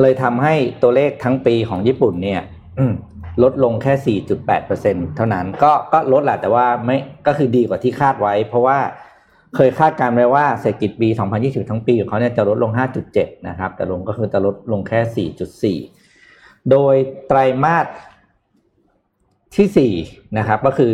[0.00, 2.40] เลยทำให้ตัวเลขทั้งปีของญี่ปุ่นเนี่ย
[3.42, 4.18] ลดลงแค่
[4.66, 8.78] 4.8%เท่านั้น ก็ก็ลดแหละแต่ว่าไม่ก็คือดีกว่าที่คาดไว้ เพราะว่า
[9.54, 12.72] เคยคาดการณ์ไว้ว่าเศรษฐกิจปี 2020 ทั้งปีของเขาเนี่ยจะลดลง
[13.10, 16.94] 5.7 นะครับ แต่ลงก็คือจะลดลงแค่ 4.4 โดย
[17.28, 17.86] ไตรมาส
[19.56, 20.92] ที่ 4 นะครับ ก็คือ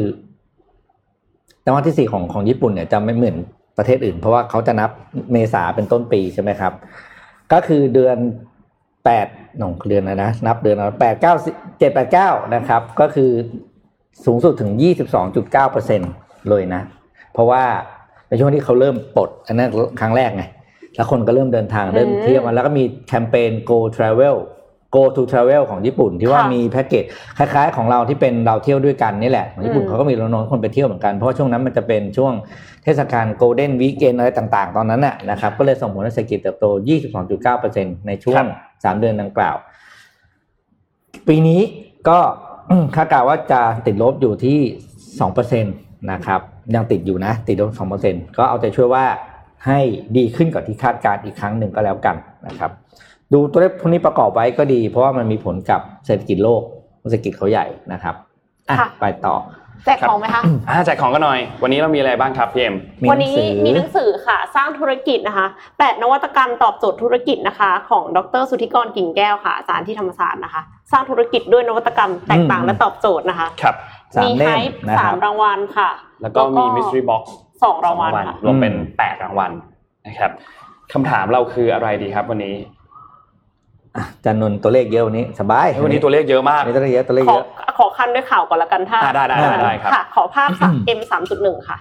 [1.62, 3.36] ไตรมาสที่ 4 ของของญี่ปุ่นเนี่ยจะไม่เหมือน
[3.78, 4.90] ประเทศอื่น เพราะว่าเขาจะนับ
[5.32, 6.72] เมษาเป็นต้นปีใช่ไหมครับ
[7.52, 8.16] ก็คือเดือน
[8.86, 11.34] 8 หนงเดือนนะนะ นับเดือนแปดเก้า
[11.78, 13.30] เจ็ดแปดเก้านะครับ ก็คือ
[14.24, 14.70] สูงสุดถึง
[15.40, 16.82] 22.9%เลยนะ
[17.32, 17.64] เพราะว่า
[18.28, 19.68] ในช่วงที่เขาเริ่มปลดอันนั้น
[20.00, 20.44] ครั้งแรกไง
[20.96, 24.36] แล้วคนก็เริ่มเดินทางเริ่มเที่ยวมาแล้วก็มีแคมเปญ go travel
[24.94, 27.04] go to travel ของญี่ปุ่นที่ว่ามีแพ็กเกจ
[27.38, 32.32] คล้ายๆ ของเราที่เป็นเราเที่ยวด้วยกันนี่แหละของญี่ปุ่นเขาก็มีรณรงค์คนไปเที่ยวเหมือนกัน เพราะช่วงนั้นมันจะเป็นช่วง
[32.84, 36.66] เทศกาล golden weekend อะไรต่างๆ ตอนนั้นน่ะนะครับก็เลยส่งผลให้เศรษฐกิจเติบโต
[37.36, 39.56] 22.9%ในช่วง 3 เดือนดังกล่าว
[41.28, 41.60] ปีนี้
[42.08, 42.18] ก็
[42.96, 44.58] คาดการณ์ว่าจะติดลบอยู่ที่
[45.30, 46.40] 2%นะครับ
[46.74, 47.70] ยังติดอยู่นะ ติดลบ
[48.04, 49.04] 2%ก็เอาใจช่วยว่า
[49.66, 49.78] ให้
[50.16, 52.16] ดีขึ้นกว่าที่คาดการณ์อีกครั้งหนึ่งก็แล้วกัน
[52.48, 52.70] นะครับ
[53.32, 56.62] ดูตัวเลขพวกนี้ประกอบไว้ก็ดี เพราะว่ามันมีผลกับเศรษฐกิจโลก
[57.10, 58.14] เศรษฐกิจเขาใหญ่นะครับ
[58.70, 59.36] อะไปต่อ
[59.86, 62.74] แจกของไหมคะอ่าแจกของกันหน่อย วันนี้เรามีอะไรบ้างครับพี่เอ็ม
[63.10, 65.46] วันนี้มีหนังสือค่ะ สร้างธุรกิจนะคะ
[65.78, 70.62] แปดนวัตกรรมตอบโจทย์ธุรกิจนะคะ ของดรสุทธิกรกิ่งแก้วค่ะอาจารย์ที่ธรรมศาสตร์นะคะ
[70.92, 73.74] สร้างธุรกิจด้วยนวัตกรรมแตกต่างและตอบโจทย์นะคะ ครับ
[74.14, 75.90] สามมีเล่ไฮมป์นะคสารัมบรางวัลค่ะ
[76.22, 77.22] แล้วก็มี mystery box
[77.62, 79.52] สองรางวัลค่ะรวมเป็นอืมแปดรางวัล
[80.06, 80.30] นะครับ
[80.92, 82.54] คำถามเราคืออะไรดีครับวันนี้
[83.96, 87.46] อะจันนนท์ตัวเลขเยอะวันนี้สบายวันนี้ตัวเลขเยอะมากวันนี้ตัวเลขเยอะตัวเลขขอเยอะ
[87.78, 90.50] ขอคันด้วยข่าวก่อนละกันถ้าอ่าได้ได้ได้ได้ครับค่ะขอภาพ
[90.98, 91.78] M สามจุดหนึ่งค่ะ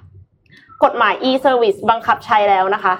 [0.84, 2.94] กฎหมาย e-service บังคับใช้แล้วนะคะ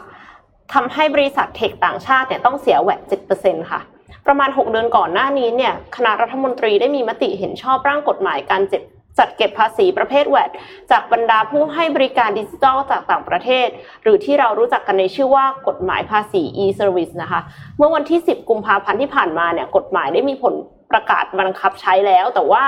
[0.74, 3.02] ทำให้บริษัทเทคต่างชาติเนี่ยต้องเสียแวด
[3.36, 3.82] 7%ค่ะ
[4.28, 8.82] ประมาณ 6 เดือนก่อนหน้านี้เนี่ยคณะรัฐมนตรีได้มีมติเห็นชอบร่างกฎหมายการเจ็ด
[9.20, 10.52] จัดเก็บภาษีประเภทแวด
[10.92, 13.68] จากบรรดาผู้ให้บริการดิจิทัลจากต่างประเทศ
[14.04, 17.42] หรือที่เรารู้จักกันในชื่อว่ากฎหมายภาษี e-service นะคะ
[17.78, 20.54] เมื่อวันที่ 10 กุมภาพันธ์ที่ผ่านมาเนี่ยกฎหมายได้มีผล
[20.92, 22.64] ประกาศบังคับใช้แล้ว แต่ว่า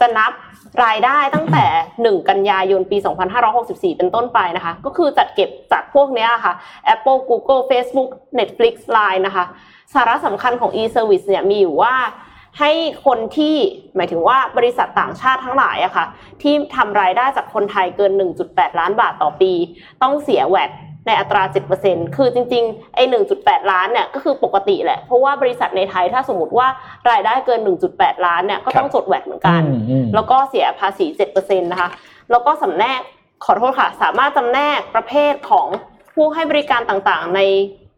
[0.00, 0.32] จะนับ
[0.84, 1.66] รายได้ตั้งแต่
[1.98, 2.96] 1 กันยายนปี
[3.48, 6.52] 2564 เป็นต้นไปนะคะ ก็คือจัดเก็บจากพวกนี้ค่ะ
[6.94, 9.44] Apple Google Facebook Netflix Line นะคะ
[9.94, 11.94] สาระสำคัญของ e-service เนี่ยมีอยู่ว่า
[12.58, 12.70] ให้
[13.06, 13.54] คนที่
[13.96, 16.06] หมายถึงว่าบริษัทต่างชาติทั้งหลายอะค่ะ
[16.42, 18.12] ที่ทำรายได้จากคนไทยเกิน
[18.46, 19.52] 1.8 ล้านบาทต่อปี
[20.02, 20.70] ต้องเสีย VAT
[21.06, 21.42] ในอัตรา
[21.78, 23.02] 7%คือจริงๆ ไอ้
[23.38, 26.68] 1.8 ล้านเนี่ยก็คือปกติแหละ เพราะว่าบริษัทในไทยถ้าสมมติว่า
[27.10, 27.60] รายได้เกิน
[27.92, 31.88] 1.8 ล้านเนี่ยก็ต้องจด VAT เหมือนกันอืมอืมแล้วก็เสียภาษี 7%นะคะ
[32.30, 33.00] แล้วก็สำแนก
[33.44, 35.66] ขอโทษค่ะ สามารถจำแนกประเภทของ
[36.14, 37.40] ผู้ให้บริการต่างๆ ใน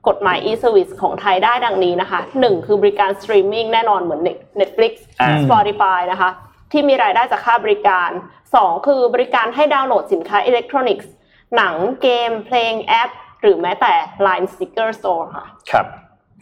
[0.09, 4.21] กฎหมาย e-service ของไทยได้ดังนี้นะคะหนึ่งคือบริการสตรีมมิ่งแน่นอนเหมือน
[4.61, 6.31] Netflix อ่า Spotify นะคะ
[6.73, 8.11] ที่มีรายได้จากค่าบริการ
[8.55, 11.11] สองคือบริการให้ดาวน์โหลดสินค้าอิเล็กทรอนิกส์
[11.57, 13.11] หนังเกม เพลงแอป
[13.43, 13.93] หรือแม้แต่
[14.27, 15.87] Line Sticker Store ค่ะ ครับ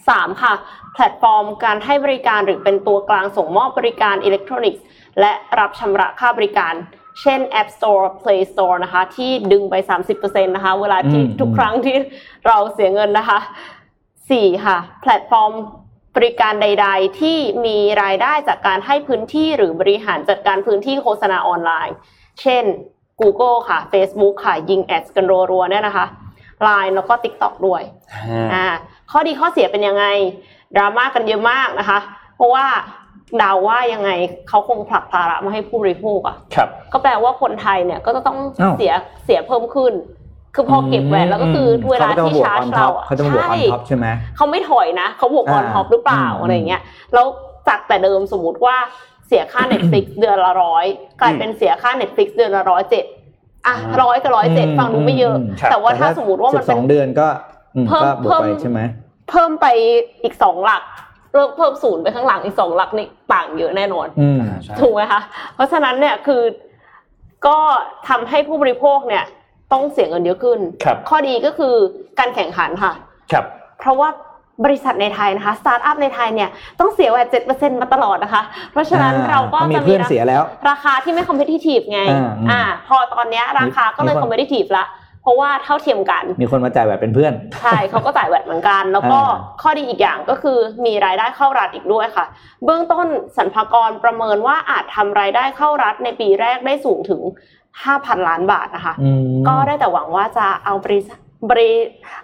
[0.08, 0.54] สามค่ะ
[0.94, 4.82] แพลตฟอร์มการให้บริการหรือเป็นตัวกลางส่งมอบบริการอิเล็กทรอนิกส์
[5.20, 6.74] และรับชำระค่าบริการ
[7.20, 9.74] เช่น App Store Play Store นะคะ ที่ดึงไป
[10.10, 11.96] 30%นะคะ เวลาที่อืมทุกครั้งที่
[12.46, 13.38] เราเสียเงินนะคะ
[14.30, 15.52] สี่ค่ะ แพลตฟอร์ม
[16.16, 21.96] บริการใด ๆ ที่มีรายได้จากการให้พื้นที่หรือบริหารจัดการพื้นที่โฆษณาออนไลน์
[22.40, 22.64] เช่น
[23.20, 26.06] Google ค่ะ Facebook ค่ะ ยิง ad กันรัวๆเนี่ยนะคะ
[26.66, 27.82] Line แล้วก็ TikTok ด้วย
[28.54, 28.66] อ่า
[29.10, 30.04] ข้อดีข้อเสียเป็นยังไง
[30.76, 31.98] ดราม่ากันเยอะมากนะคะ
[32.36, 32.66] เพราะว่า
[33.38, 34.10] เดาว่ายังไง
[34.48, 38.92] เขาคงผลักภาระมาให้ผู้บริโภคอะครับ ก็แปลว่าคนไทยเนี่ยก็จะต้องอ้าวเสีย
[39.24, 39.92] เสียเพิ่มขึ้น
[40.54, 44.06] คือพอเก็บ VAT แล้วก็คือเวลาที่ชาร์จเราอะเขาจะมาบวก on top ใช่ไหม
[44.36, 46.82] เขาไม่ถอยนะเขาบวกออนอ่าท็อปหรือเปล่าอืมอะไรอย่างเงี้ย
[47.14, 47.26] แล้ว
[47.68, 48.76] จากแต่เดิมสมมติว่า
[49.26, 50.84] เสียค่า Netflix เดือนละร้อย
[51.20, 53.04] กลายเป็นเสียค่า Netflix เดือนละร้อยเจ็ด
[53.66, 57.28] อะอ่าร้อยกับร้อยเจ็ดฟังดูไม่เยอะครับแต่ว่าถ้าสมมติว่ามันสเป็นองเดือนก็
[57.76, 58.80] อืมเพิ่มก็บวกไปเพิ่มใช่ไหม
[59.30, 59.66] เพิ่มไป
[60.22, 60.82] อีกสองหลัก
[61.32, 65.20] เพิ่มเพิ่มศูนย์ไปข้างหลังอีกสองหลักนี่ต่างเยอะแน่นอนอืมใช่ถูกไหมคะ
[65.54, 66.42] เพราะฉะนั้นเนี่ยคือ
[67.46, 67.58] ก็
[68.08, 69.24] ทำให้ผู้บริโภคเนี่ย
[69.72, 71.74] ต้องเสียเงินเยอะขึ้น ครับข้อดีก็คือ
[72.18, 72.92] การแข่งขันค่ะ
[73.32, 73.44] ครับ
[73.80, 74.08] เพราะว่า
[74.64, 76.48] บริษัทในไทยนะคะสตาร์ทอัพในไทยเนี่ย
[76.80, 84.84] ต้องเสีย VAT เจ็ดเปอร์เซ็นต์มาตลอดนะคะ เพราะฉะนั้นอ่าเราก็มีจะเพื่อนราเสียแล้ว ราคาที่ไม่ competitive ไง อ่าอืม อ่า พอตอนเนี้ยราคาก็เลยมีคนคอมเพ t ติทีฟละ
[85.22, 92.26] เพราะว่าเท่าเทียมกัน มีคนมาจ่ายแบบเป็นเพื่อน ใช่เขาก็จ่าย VAT เหมือนกัน แล้วก็อ่าข้อดีอีกอย่างก็คือมีรายได้เข้ารัฐอีกด้วยค่ะ
[92.64, 93.06] เบื้องต้น
[93.36, 97.20] สรรพากรประเมินว่าอาจทำรายได้เข้ารัฐในปีแรกได้สูงถึง
[97.74, 101.18] 5,000 ล้านบาทนะคะอืมก็ได้แต่หวังว่าจะเอาบริษัท
[101.50, 101.70] บริ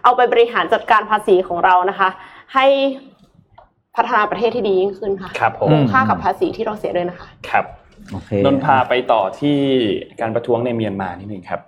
[0.02, 2.08] เอาไปบริหารจัดการภาษีของเรานะคะ
[2.54, 2.66] ให้
[3.96, 7.64] พัฒนาประเทศที่ดียิ่งขึ้นค่ะครับผมคุ้มค่ากับภาษีที่เราเสียด้วยนะคะ ครับ
[8.10, 9.58] โอเคนนท์พาไปต่อที่
[10.20, 11.60] การประท้วงในเมียนมานิดนึงครับ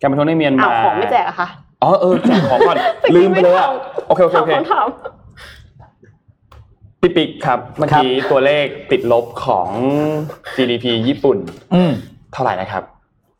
[0.00, 1.48] การประท้วงในเมียนอ้ามาวของไม่แจกอะค่ะ
[1.82, 2.76] อ๋อเออแจกของก่อน
[3.16, 3.68] ลืมไปเลยอะ
[4.06, 4.86] โอเคโอเคถามโอเคคำถาม
[7.00, 9.68] พี่ปิ๊กครับเมื่อกี้ตัวเลขติดลบของ
[10.56, 11.38] GDP ญี่ปุ่น
[11.74, 11.92] อืม
[12.32, 12.82] เท่าไหร่นะครับ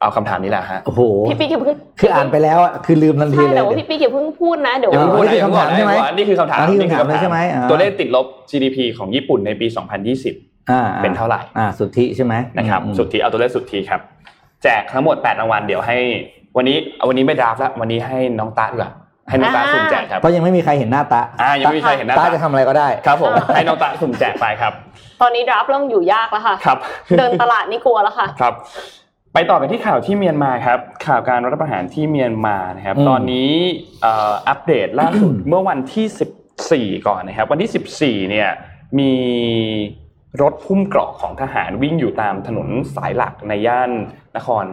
[0.01, 1.01] เอาคำถามนี้แหละฮะโอ้โห
[1.31, 9.67] พี่ปิ๊กอย่าเพิ่งคืออ่านไปแล้วอะคือลืมทันทีใช่เลยแต่ว่าพี่ปิ๊กอย่าเพิ่งพูดนะเดี๋ยวอย่าเพิ่งพูดนะอ๋อนี่คือคำถามใช่ไหมนี่คือคำถามอ๋อนี่คือนี่คำถามเลยใช่ไหมอ่าตัวเลขติดลบ GDP ของญี่ปุ่นในปี
[10.35, 14.01] 2020 เป็นเท่าไหร่อ่าสุทธิใช่ไหมนะครับสุทธิเอาตัวเลขสุทธิครับ
[14.63, 15.97] แจกทั้งหมด 8 รางวัลเดี๋ยวให้
[16.57, 16.77] วันนี้
[17.09, 18.93] วันนี้ไม่ดราฟแล้ววันนี้ให้น้องตาดีกว่า
[19.29, 24.73] ให้น้องตาสุ่มแจกครับเพราะยังไม่มีใครเห็นหน้าตาอ่ายังไม่มีใครเห็นหน้าตาจะทำอะไรก็ได้ครับผมให้น้องตาสุ่มแจกไปครับ
[25.21, 26.79] ตอนนี้ดราฟเริ่มอยู่ยากแล้วค่ะครับ
[27.19, 28.55] เดินตลาดนี่กลัวแล้วค่ะครับ
[29.35, 33.53] ไปต่อไปที่ข่าวที่เมียนมาครับ ข่าวการรัฐประหารที่เมียนมานะครับ ตอนนี้
[34.49, 38.49] อัปเดตล่าสุดเมื่อวันที่ 14 ก่อนนะครับ วันที่ 14 เนี่ย
[38.99, 39.13] มี
[40.43, 43.91] รถพุ่มเกราะของทหารวิ่งอยู่ตามถนนสายหลักในย่าน
[44.37, 44.65] นคร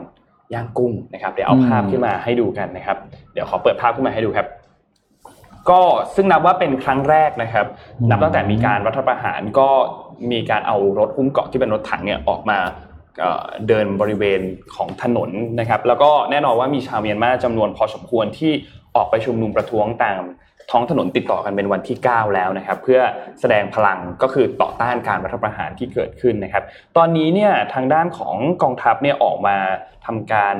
[0.55, 2.97] ย่างกุ้งนะครับ เดี๋ยวเอาภาพขึ้นมาให้ดูกันนะครับ
[3.33, 4.47] เดี๋ยวขอเปิดภาพขึ้นมาให้ดูครับ
[5.69, 5.81] ก็
[6.15, 7.65] ซึ่งนับว่าเป็นครั้งแรกนะครับ
[8.09, 9.69] นับตั้งแต่มีการรัฐประหารก็
[10.31, 12.59] มีการเอารถหุ้มเกาะที่เป็นรถถังเนี่ยออกมา
[13.67, 14.41] เดินบริเวณ
[14.75, 15.29] ของถนน
[15.59, 18.51] นะครับ แล้วก็แน่นอนว่ามีชาวเมียนมาจำนวนพอสมควรที่
[18.95, 20.21] ออกไปชุมนุมประท้วงตาม
[20.71, 23.01] ท้องถนนติดต่อกันเป็นวันที่ 9 แล้วนะครับเพื่อ
[23.39, 26.63] แสดงพลังก็คือต่อต้านการรัฐประหารที่เกิดขึ้นนะครับ
[26.97, 29.57] ตอนนี้เนี่ยทางด้านของกองทัพเนี่ยออกมา
[30.05, 30.55] ทำการ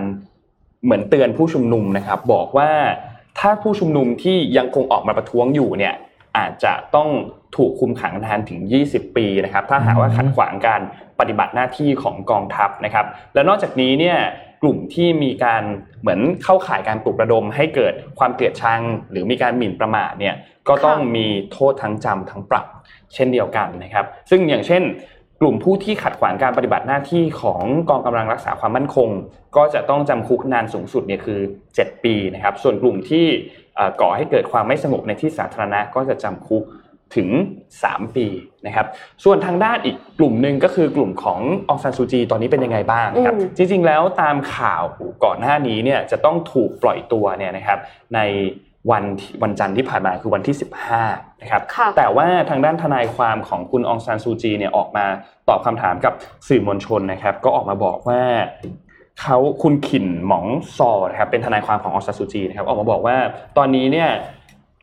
[0.83, 2.71] เหมือนเตือนผู้ชุมนุมนะครับ บอกว่า
[3.39, 5.93] ถ้าผู้ชุมนุมที่ยังคงออกมาประท้วงอยู่เนี่ย
[6.37, 7.09] อาจจะต้อง
[7.55, 10.81] ถูกคุมขังนานถึง 20 ปีนะครับ ถ้าหากว่าขัดขวางการ
[11.19, 14.17] ปฏิบัติหน้าที่ของกองทัพนะครับ และนอกจากนี้เนี่ย
[14.66, 15.63] ลุ่มที่มีการ
[16.01, 20.36] เหมือนเข้าข่ายการปลุกระดมให้เกิดความเกลียดชัง หรือมีการหมิ่นประมาทเนี่ย
[20.68, 22.66] ก็ต้องมีโทษทั้งจำทั้งปรับ
[23.13, 24.84] เช่นเดียวกันนะครับ ซึ่งอย่างเช่น
[25.41, 29.09] กลุ่มผู้ที่ขัดขวางการปฏิบัติหน้าที่ของกองกำลังรักษาความมั่นคง
[29.55, 31.39] ก็จะต้องจำคุกนานสูงสุดเนี่ยคือ
[31.74, 33.26] 7 ปีนะครับ ส่วนกลุ่มที่
[34.01, 36.63] ก่อให้เกิดความไม่สงบในที่สาธารณะก็จะจำคุก
[37.15, 37.27] ถึง
[37.73, 38.27] 3 ปี
[38.65, 38.87] นะครับ
[39.23, 41.39] ส่วนทางด้านอีกกลุ่มหนึ่งก็คือกลุ่มของ
[41.69, 44.83] องซานซูจีตอนนี้เป็นยังไงบ้างครับ จริงๆแล้วตามข่าว
[45.23, 47.79] ก่อนหน้านี้เนี่ยจะต้องถูกปล่อยตัวเนี่ยนะครับ
[48.15, 48.19] ใน
[48.91, 49.03] วัน
[49.43, 50.55] วันจันทร์ที่ผ่านมาคือวันที่
[50.99, 51.61] 15นะครับ
[51.97, 55.05] แต่ว่าทางด้านทนายความของคุณองซานซูจีเนี่ยออกมา
[55.49, 56.13] ตอบคำถามกับ
[56.47, 58.21] สื่อมวลชนนะครับ ก็ออกมาบอกว่า
[59.21, 60.45] เขาคุณขินหมอง
[60.77, 63.17] ซอนะครับเป็นทนายความของอองซานซูจีนะครับออกมาบอกว่า
[63.57, 64.09] ตอนนี้เนี่ย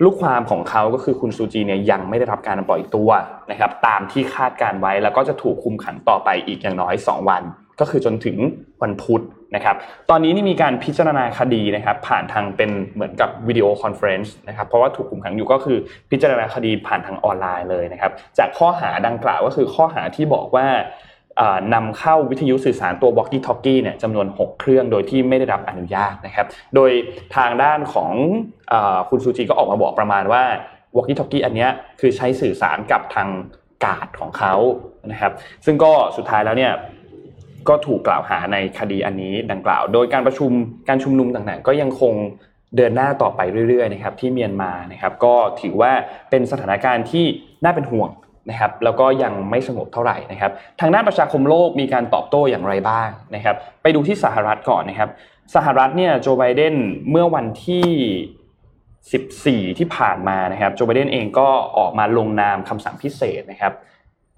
[0.04, 3.10] ลูกความของเขาก็คือคุณซูจีเนี่ยยังไม่ได้รับการปล่อยตัว
[3.50, 7.42] นะครับตามที่คาดการณ์ไว้แล้วก็จะถูกคุมขังต่อไปอีกอย่างน้อย 2 วัน
[7.80, 8.36] ก็คือจนถึง
[8.82, 9.22] วันพุธ
[9.54, 9.76] นะครับ
[10.10, 15.78] ตอนนี้นี่มีการพิจารณาคดีนะครับผ่านทางเป็นเหมือนกับ video conference นะครับเพราะว่าถูกคุมขังอยู่ก็คือ
[16.10, 20.66] พิจารณาคดีผ่านทางออนไลน์เลยนะครับจากข้อหาดังกล่าวก็คือข้อหาที่บอกว่า
[21.74, 26.90] นำเข้าวิทยุสื่อสารตัว Walkie Talkie เนี่ยจำนวน 6 เครื่องโดยที่ไม่ได้รับอนุญาตนะครับ โดย
[27.36, 28.10] ทางด้านของ
[29.08, 30.42] คุณซูจิก็ออกมาบอกประมาณว่า
[30.96, 31.68] Walkie Talkie อันนี้
[32.00, 33.28] คือใช้สื่อสารกับทาง
[33.84, 34.54] กาดของเขา
[35.10, 35.32] นะครับ
[35.64, 36.72] ซึ่งก็สุดท้ายแล้วเนี่ย
[37.68, 40.50] ก็ถูกกล่าวหาในคดีอันนี้ดังกล่าว โดยการประชุม
[40.88, 42.14] การชุมนุมต่างๆ ก็ยังคง
[42.76, 45.92] เดินหน้าต่อไปเรื่อยๆนะครับที่เมียนมานะครับก็ถือว่า
[46.30, 47.24] เป็นสถานการณ์ที่
[47.64, 48.10] น่าเป็นห่วง
[48.50, 55.10] นะครับแล้วก็ยังไม่สงบเท่าไหร่นะครับ ทางด้านประชาคมโลกมีการตอบโต้อย่างไรบ้างนะครับ ไปดูที่สหรัฐก่อนนะครับ
[55.54, 56.74] สหรัฐเนี่ยโจไบเดน
[57.10, 63.72] เมื่อวันที่ 14 ที่ผ่านมานะครับโจไบเดนเองก็ออกมาลงนามคำสั่งพิเศษนะครับ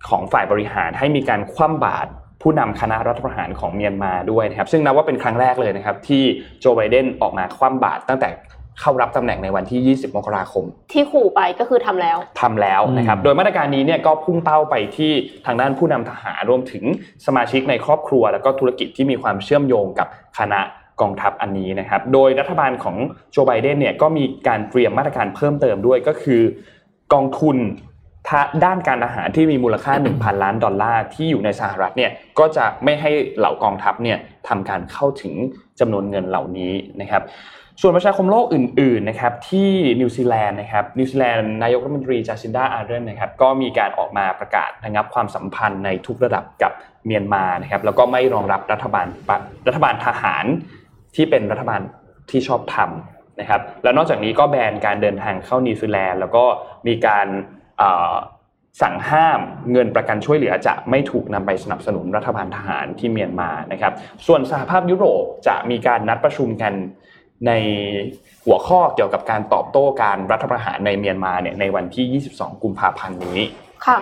[0.09, 2.11] ของฝ่ายบริหารให้มีการคว่ำบาตร
[2.43, 6.23] ผู้นำคณะรัฐประหารของเมียนมาด้วยนะครับ ซึ่งนับว่าเป็นครั้งแรกเลยนะครับ ที่
[6.61, 8.29] โจไบเดนออกมาคว่ำบาตรตั้งแต่
[8.81, 15.12] เข้ารับตำแหน่งในวันที่ 20 มกราคม ที่ขู่ไปก็คือทำแล้วทำแล้วนะครับ โดยมาตรการนี้เนี่ยก็พุ่งเป้าไปที่
[15.47, 16.85] ทางด้านผู้นำทหารรวมถึง
[17.27, 20.09] สมาชิกในครอบครัว แล้วก็ธุรกิจที่มีความเชื่อมโยงกับ
[20.39, 20.61] คณะ
[21.01, 22.97] กองทัพอันนี้นะครับ โดยรัฐบาลของ
[23.33, 26.43] โจไบเดนเนี่ยก็มีการเตรียมมาตรการเพิ่มเติมด้วยก็คือ
[27.12, 27.57] กองทุน
[28.64, 34.18] ด้านการอาหารที่มีมูลค่า 1,000 ล้านดอลลาร์ที่อยู่ในสหรัฐเนี่ยก็จะไม่ให้เหล่ากองทัพเนี่ย
[34.49, 35.35] ทำการเข้าถึง
[35.81, 37.22] จำนวนเงินเหล่านี้นะครับ
[37.81, 39.70] ส่วนประชาคมโลกอื่นๆนะครับที่
[40.01, 46.72] นิวซีแลนด์นะครับนิวซีแลนด์นายกรัฐมนตรีจาซินดาอาร์เดิร์นนะครับก็มีการออกมาประกาศระงับความสัมพันธ์ในทุกระดับกับ
[47.07, 49.07] เมียนมานะครับแล้วก็ไม่รองรับรัฐบาล
[49.66, 50.45] รัฐบาลทหาร
[51.14, 51.81] ที่เป็นรัฐบาล
[52.31, 52.77] ที่ชอบธ
[53.09, 56.45] รรมนะครับแล้วนอกจากนี้ก็แบนการเดินทางเข้านิวซีแลนด์แล้วก็
[56.87, 57.27] มีการ
[58.83, 59.41] สั่งห้าม
[59.72, 63.93] เงินประกันช่วยเหลือจะไม่ถูกนำไปสนับสนุนรัฐบาลทหารที่เมียนมานะครับ
[64.27, 66.72] ส่วนสหภาพยุโรปจะมีการนัดประชุมกัน
[67.47, 67.53] ใน
[68.47, 73.41] หัวข้อเกี่ยวกับการตอบโต้การรัฐประหารในเมียนมาเนี่ยในวันที่ 22 กุมภาพันธ์นี้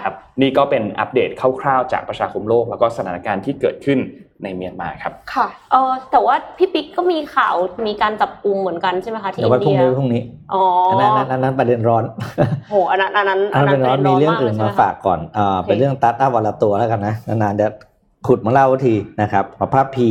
[0.04, 3.98] ครับนี่ก็เป็นอัปเดตคร่าวๆจากประชาคมโลก แล้วก็สถานการณ์ที่เกิดขึ้น
[4.42, 7.54] ในเมียนมาครับค่ะเออแต่ว่าพี่ปิ๊กก็มีข่าว
[7.86, 10.22] มีการจับกุมเหมือนกันใช่ไหมคะที่อินเดียพรุ่งนี้
[10.54, 12.04] อ๋ออันนั้นอันนั้นประเด็นร้อน
[12.70, 17.66] โหอันนั้นอันนั้นอันนั้นร้อนมีเรื่องอื่นมาฝากก่อนเอ่อเป็นเรื่องตัดอัพวันละตัวแล้วกันนะนานๆจะ
[18.26, 20.08] ขุดมาเล่าทีนะครับภาพพี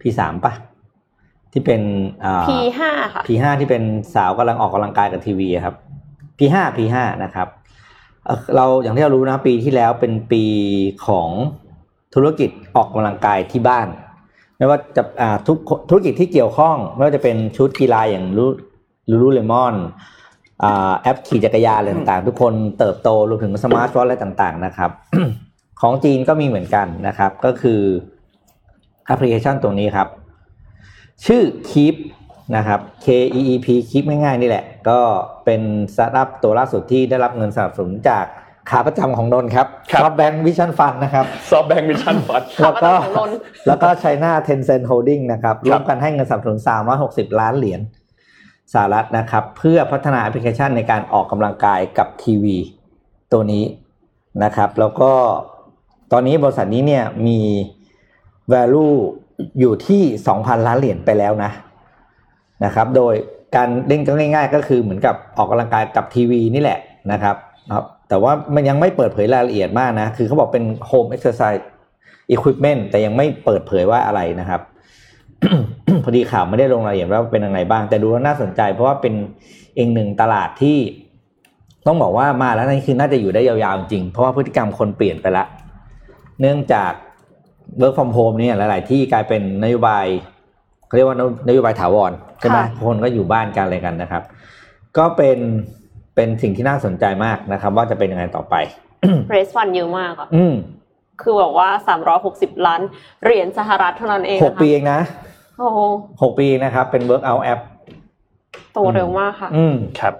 [0.00, 0.52] พีสามปะ
[1.52, 1.82] ที่เป็น
[2.48, 2.80] P5
[3.14, 3.82] ค่ะ P5 ที่เป็น
[4.14, 5.74] สาวกำลังออกกำลังกายกับทีวีครับ
[6.38, 7.48] P5 P5 นะครับ
[8.56, 10.44] เราอย่างที่เรารู้นะปีที่แล้วเป็นปี
[11.06, 11.30] ของ
[12.14, 13.88] ธุรกิจออกกำลังกายที่บ้าน
[14.56, 15.02] ไม่ว่าจะ
[15.46, 15.58] ทุก
[15.88, 19.74] ธุรกิจที่เกี่ยวข้อง ไม่ว่าจะเป็นชุดกีฬาอย่าง Lululemon
[21.02, 24.90] แอปขี่จักรยานอะไรต่างๆ ทุกคนเติบโตรวมถึงสมาร์ทโฟนอะไรต่างๆนะครับ
[25.80, 27.80] ของจีนก็มีเหมือนกันนะครับ ก็คือ
[29.06, 30.08] แอปพลิเคชันตัวนี้ครับ
[31.26, 31.94] ชื่อ Keep
[32.56, 33.06] นะครับ K
[33.38, 35.00] E E P Keep ง่ายๆนี่แหละ ก็
[35.44, 35.62] เป็น
[35.94, 38.24] สตาร์ทอัพตัวล่าสุดที่ได้รับเงินสนับสนุนจาก
[38.70, 39.66] ขาประจำของนนครับ
[40.00, 42.92] SoftBank Vision Fund นะครับSoftBank Vision Fund แล้วก็
[43.66, 46.58] แล้วก็ China Tencent Holdings นะครับร่วมกันให้เงินสนับสนุน
[46.98, 47.80] 360 ล้านเหรียญ
[48.72, 52.56] สหรัฐนะครับ เพื่อพัฒนาแอปพลิเคชันในการออกกำลังกายกับทีวี
[53.32, 53.64] ตัวนี้
[54.44, 55.12] นะครับ แล้วก็
[56.12, 57.40] ตอนนี้บริษัทนี้เนี่ยมี
[58.52, 58.96] value
[59.60, 60.02] อยู่ที่
[60.34, 61.50] 2,000 ล้านเหรียญไปแล้วนะ
[62.64, 63.14] นะครับ โดย
[63.56, 66.78] การเล่นก็ง่าย ๆ ก็คือเหมือนกับออกกำลังกายกับทีวีนี่แหละ
[67.12, 67.36] นะครับ
[68.08, 71.62] แต่ว่ามันยังไม่เปิดเผยรายละเอียดมากนะ คือเขาบอกเป็น home exercise
[72.34, 74.60] equipment แต่ยังไม่เปิดเผยว่าอะไรนะครับ
[76.04, 79.14] พอดีข่าวไม่ได้ลงรายละเอียดว่าเป็นยังไงบ้าง แต่ดูแล้วน่าสนใจ เพราะว่าเป็น
[79.76, 80.78] เองหนึ่งตลาดที่
[81.86, 85.44] ต้องบอกว่ามาแล้วนี่คือน่าจะอยู่ได้ยาวๆจริง เพราะว่าพฤติกรรมคนเปลี่ยนไปละ
[86.40, 86.92] เนื่องจาก
[87.80, 90.06] work from home เนี่ยหลาย ๆ ที่กลายเป็นนโยบาย
[90.86, 91.16] เขาเรียกว่า
[91.48, 94.22] นโยบายถาวรใช่ไหมคนก็อยู่บ้านกันอะไรกันนะครับ
[94.96, 95.38] ก็เป็น
[96.16, 98.54] เป็นสิ่งที่น่าสนใจมากนะครับ ว่าจะเป็นยังไงต่อไป
[99.28, 100.54] เรสฟันเยอะมากอะอืม
[101.22, 102.80] คือแบบว่าสามร้อยหกสิบล้าน
[103.24, 105.00] เหรียญสหรัฐเท่านั้นเองหกปีเองนะ
[105.58, 105.68] โอ้
[106.22, 107.60] หกปีนะครับ เป็น work out app
[108.72, 110.14] โตเร็วมากค่ะ อืมครับ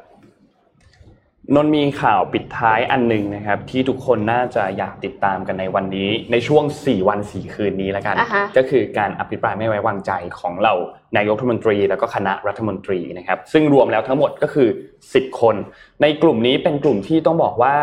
[1.53, 8.16] นนมีข่าวปิดท้ายอันหนึ่งนะครับ ที่ทุกคนน่าจะอยากติดตามกันในวันนี้ ในช่วง 4 วัน 4 คืนนี้แล้วกัน
[8.57, 10.72] ก็คือการอภิปรายไม่ไว้วางใจของเรา
[11.16, 14.68] นายกรัฐมนตรี แล้วก็คณะรัฐมนตรีนะครับ ซึ่งรวมแล้วทั้งหมดก็คือ
[15.05, 15.57] 10 คน
[16.03, 17.74] ในกลุ่มนี้เป็นกลุ่มที่ต้องบอกว่า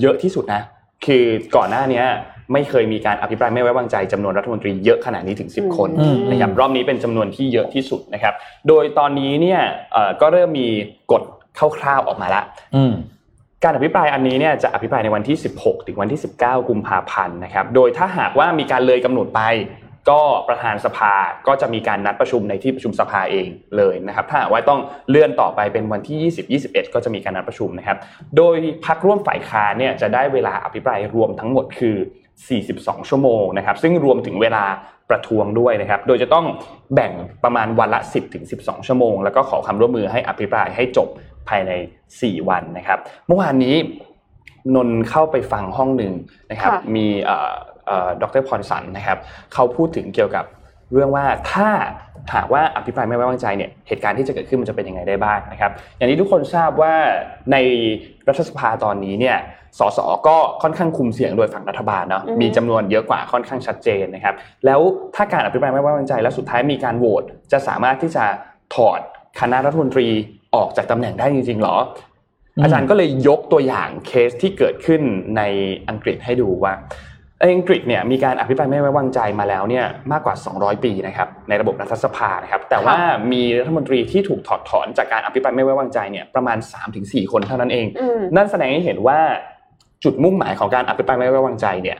[0.00, 0.62] เยอะที่สุดนะ
[1.06, 1.24] คือ
[1.56, 2.04] ก่อนหน้านี้
[2.52, 5.90] ไม่เคยมีการอภิปรายไม่ไว้วางใจจำนวนรัฐมนตรีเยอะขนาดนี้ถึง 10 คน
[6.30, 8.34] นะครับรอบนี้เป็นจำนวนที่เยอะที่สุดนะครับ
[8.68, 9.60] โดยตอนนี้เนี่ย
[10.20, 10.68] ก็เริ่มมี
[11.12, 11.22] กฎ
[11.78, 12.44] คร่าวๆออกมาแล้ว
[13.64, 19.42] การอภิปรายอันนี้เนี่ยจะอภิปรายในวันที่ 16 ถึงวันที่ 19 กุมภาพันธ์นะครับ โดยถ้าหากว่ามีการเลยกำหนดไป
[20.10, 21.12] ก็ประธานสภา
[21.46, 24.80] ก็จะมีการนัดประชุมในที่ประชุมสภาเองเลยนะครับ ถ้าหากว่าต้อง
[25.10, 27.98] เลื่อนต่อไปเป็นวันที่ 20 21 ก็จะมีการนัดประชุมนะครับ
[28.36, 28.54] โดย
[28.86, 31.96] พักร่วมฝ่ายค้านเนี่ยจะได้เวลาอภิปรายรวมทั้งหมดคือ
[32.46, 34.64] 42 ชั่วโมงนะครับ ซึ่งรวมถึงเวลา
[35.10, 36.46] ประท้วงด้วยนะครับ โดยจะต้อง
[36.94, 37.12] แบ่ง
[37.44, 41.08] ประมาณวันละ 10ถึง12 ชั่วโมง แล้วก็ขอความร่วมมือให้อภิปรายให้จบ
[41.48, 41.72] ภายใน
[42.10, 43.76] 4 วันนะครับ เมื่อวานนี้
[44.74, 46.12] นนเข้าไปฟังห้องหนึ่ง
[46.50, 47.06] นะครับ มี
[48.22, 49.18] ดรพรสันนะครับ
[49.54, 50.44] เขาพูดถึงเกี่ยวกับ
[50.92, 51.68] เรื่องว่าถ้า
[52.34, 56.94] หากว่าอภิปรายไม่ไว้วางใจเนี่ยเหตุการณ์ที่จะเกิดขึ้นมันจะเป็นยังไงได้บ้างนะครับ อย่างที่ทุกคนทราบว่า
[57.52, 57.56] ใน
[58.28, 59.36] รัฐสภาตอนนี้เนี่ย
[59.78, 64.34] สสก็ค่อนข้างคุมเสียงโดยฝั่งรัฐบาลเนาะมีจำนวนเยอะกว่าค่อนข้างชัดเจนนะครับ
[64.66, 64.80] แล้ว
[65.14, 68.24] ถ้าการอภิปรายไม่ไว้วางใจ แล้วสุดท้ายมีการโหวตจะสามารถที่จะ
[68.74, 69.00] ถอด
[69.40, 70.08] คณะรัฐมนตรี
[70.54, 71.76] ออกจากตำแหน่งได้จริงๆหรอ
[72.62, 75.02] อาจารย์ก็เลยยกตัวอย่างเคสที่เกิดขึ้น
[75.36, 75.42] ใน
[75.88, 76.74] อังกฤษให้ดูว่า
[77.42, 82.96] อังกฤษเนี่ยมีการอภิปรายไม่ไว้วางใจมาแล้วเนี่ยมากกว่า 200 ปีนะครับในระบบรัฐสภานะครับแต่ว่า
[83.32, 86.58] มีรัฐมนตรีที่ถูกถอดถอนจากการอภิปรายไม่ไว้วางใจเนี่ยประมาณ
[86.94, 87.86] 3-4 คนเท่านั้นเอง
[88.36, 89.20] นั่นแสดงให้เห็นว่า
[90.04, 91.98] จุดมุ่งหมายของการอภิปรายไม่ไว้วางใจเนี่ย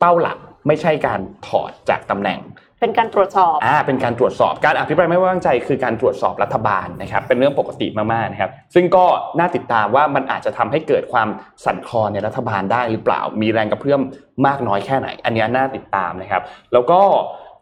[0.00, 2.40] เป้าหลักไม่ใช่การถอดจากตำแหน่ง
[2.80, 9.04] เป็นการตรวจสอบอ่าเป็นการตรวจสอบการอภิปรายไม่ไว้วางใจ คือการตรวจสอบรัฐบาลนะครับเป็นเรื่องปกติมากๆนะครับซึ่งก็
[9.38, 11.28] น่าติดตามว่ามันอาจจะทำให้เกิดความ
[11.64, 14.00] สั่นคลอนในรัฐบาลได้หรือเปล่า มีแรงกระเพื่อม
[14.46, 17.00] มากน้อยแค่ไหน อันนี้น่าติดตามนะครับ แล้วก็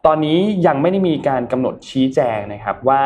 [0.05, 3.03] ตอนนี้ยังไม่ได้มีการกำหนดชี้แจงนะครับว่า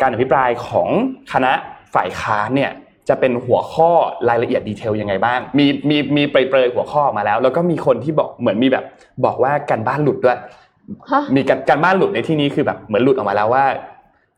[0.00, 0.88] การอภิปรายของ
[1.32, 1.52] คณะ
[1.94, 2.70] ฝ่ายค้านเนี่ย
[3.08, 3.90] จะเป็นหัวข้อ
[4.28, 8.84] รายละเอียดดีเทลยังไงบ้าง มีมีมีเปรยๆหัวข้อมาแล้ว แล้วก็มีคนที่บอกเหมือนมีแบบ
[9.24, 10.38] บอกว่าการบ้านหลุดด้วย
[11.36, 13.64] มีการการบ้านหลุดในที่นี้คือแบบเหมือนหลุดออกมาแล้วว่า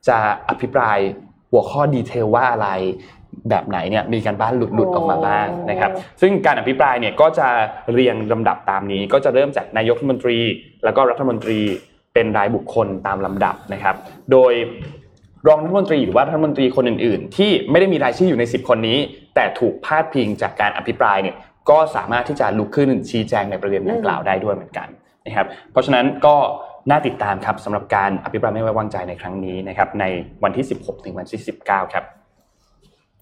[0.08, 0.16] จะ
[0.48, 0.98] อภิปราย
[1.50, 2.68] หัวข้อดีเทลว่าอะไร
[3.48, 5.90] แบบไหนเนี่ยมีการบ้านหลุดหลุดออกมาบ้างนะครับ
[6.20, 7.48] ซึ่งการอภิปรายเนี่ยก็จะ
[7.92, 10.38] เรียงลำดับตามนี้ ก็จะเริ่มจากนายกรัฐมนตรี
[10.84, 11.60] แล้วก็รัฐมนตรี
[12.14, 13.96] เป็นรายบุคคลตามลำดับนะครับ
[14.32, 14.52] โดย
[15.48, 18.98] รองรัฐมนตรีหรือว่ารัฐมนตรีคนอื่นๆ ที่ไม่ได้มีรายชื่ออยู่ใน 10 คนนี้
[19.34, 21.36] แต่ถูกพาดพิงจากการอภิปรายเนี่ย
[21.70, 24.88] ก็สามารถที่จะลุกขึ้นชี้แจงในประเด็นดังกล่าวได้ด้วยเหมือนกัน
[25.26, 26.36] นะครับเพราะฉะนั้นก็
[26.90, 30.04] น่าติดตามครับสำหรับการอภิปรายไม่ไว้วางใจในครั้งนี้นะครับใน
[30.44, 32.04] วันที่ 16 ถึงวันที่ 19 ครับ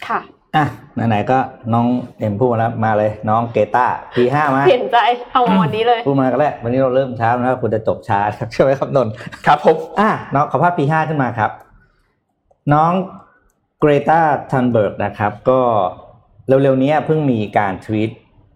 [0.06, 0.20] ค่ะ
[0.56, 1.38] อะไหนๆก็
[1.74, 1.86] น้อง
[2.18, 4.98] เอ็มพูดมาแล้วมาเลย น้องเกต้าปีห้ามาเห็นใจ
[5.32, 9.08] เอาวันนี้เลยพูดมาก็แล้ววันนี้เราเริ่มช้าแล้วคุณจะจบช้าครับใช่ไหมครับนน
[9.46, 11.50] ครับผมอะน้องขอภาพปีห้าขึ้นมาครับ
[12.72, 12.92] น้อง
[13.80, 15.60] เกรตาทันเบิร์กนะครับก็
[16.48, 18.10] เร็วๆนี้เพิ่งมีการทวีต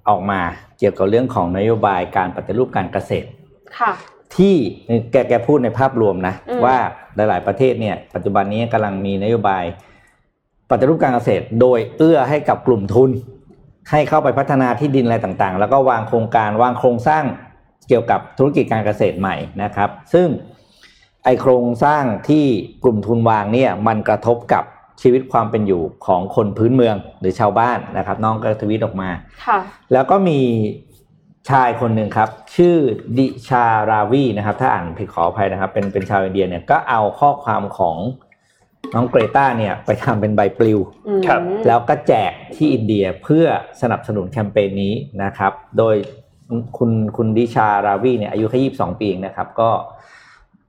[0.09, 0.41] ออกมา
[0.79, 3.29] เกี่ยวกับเรื่องของนโยบายการปฏิรูปการเกษตร
[3.79, 3.93] ค่ะ
[4.37, 4.55] ที่
[5.13, 6.35] แกแกพูดในภาพรวมนะ
[6.65, 6.77] ว่า
[7.17, 9.65] หลาย ๆประเทศเนี่ยปัจจุบันนี้กำลังมีนโยบาย
[10.71, 13.11] ปฏิรูปการเกษตร โดยเอื้อให้กับกลุ่มทุน
[13.91, 17.25] ให้เข้าไปพัฒนาที่ดินอะไรต่างๆ แล้วก็วางโครงการวางโครงสร้าง
[17.89, 20.27] เกี่ยวกับธุรกิจการเกษตรใหม่นะครับ ซึ่ง
[21.27, 22.45] ไอโครงสร้างที่
[22.85, 24.65] กลุ่มทุนวางเนี่ยมันกระทบกับ
[25.03, 29.11] ชีวิตความเป็นอยู่ของคนพื้นเมืองหรือชาวบ้านนะครับ น้องก็ทวิตออกมา
[29.47, 29.59] ค่ะ
[29.93, 30.41] แล้วก็มี
[31.51, 32.77] ชายคนหนึ่งครับ ชื่อ
[33.19, 37.97] ดิชาราวีนะครับ ถ้าอ่านผิดขออภัยนะครับ เป็นเป็นชาวอินเดียเนี่ยก็เอาข้อความของ
[38.95, 40.79] น้องเกรตาเนี่ยไปทำเป็นใบปลิว
[41.27, 43.47] ครับแล้วก็แจกที่อินเดียเพื่อ
[43.83, 45.95] สนับสนุนแคมเปญนี้นะครับ โดย
[46.79, 49.71] คุณคุณดิชาราวีเนี่ยอายุแค่ยี่สิบสองปีเองนะครับ ก็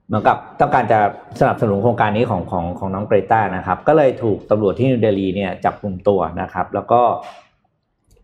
[0.07, 0.99] เหมือนกับต้องการจะ
[1.39, 7.01] สนับสนุนโครงการนี้ของของของน้องเกรตานะครับ ก็เลยถูกตำรวจที่นิวเดลีเนี่ยจับกลุ่มตัวนะครับ แล้วก็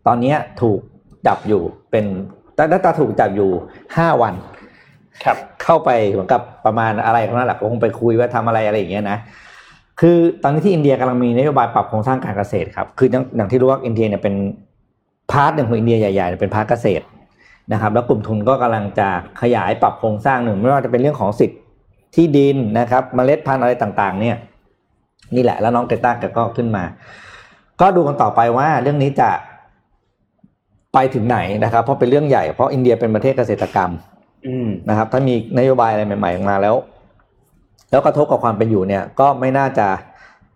[0.06, 0.80] ตอนนี้ถูก
[1.26, 2.04] จับอยู่เป็น
[2.58, 3.50] ตั้งแต่ถูกจับอยู่
[3.96, 4.34] ห้าวัน
[5.24, 9.18] ครับเข้าไปเหมือนกับประมาณอะไรของนั่นแหละก็คงไปคุยว่าทำอะไรอะไรอย่างเงี้ยนะ
[10.00, 14.34] คือตอนนี้ที่อินเดียกำลังมีนโยบายปรับโครงสร้างการเกษตรครับคืออย่างอย่างที่รู้ว่าอินเดียเนี่ยเป็น
[15.30, 17.04] part หนึ่งของอินเดียใหญ่ๆเนี่ยเป็น part เกษตร
[17.72, 19.08] นะครับ แล้วกลุ่มทุนก็กำลังจะ
[19.42, 21.58] ขยายปรับโครงสร้างหนึ่งไม่ว่าจะเป็นเรื่องของสิทธิ์
[22.14, 24.36] ที่ดินนะครับเมล็ดพันธุ์อะไรต่างๆ เนี่ย
[25.34, 26.84] นี่แหละแล้วน้องเกรต้าแกก็ขึ้นมา
[27.80, 29.30] ก็ดูกันต่อไปว่าเรื่องนี้จะ
[30.94, 33.90] ไปถึงไหนนะครับ เพราะเป็นเรื่องใหญ่เพราะอินเดียเป็นประเทศเกษตรกรรม
[34.46, 36.74] อืมนะครับ ถ้ามีนโยบายอะไรใหม่ๆออกมาแล้ว
[37.90, 39.86] แล้วกระทบกับความเป็นอยู่เนี่ย ก็ไม่น่าจะ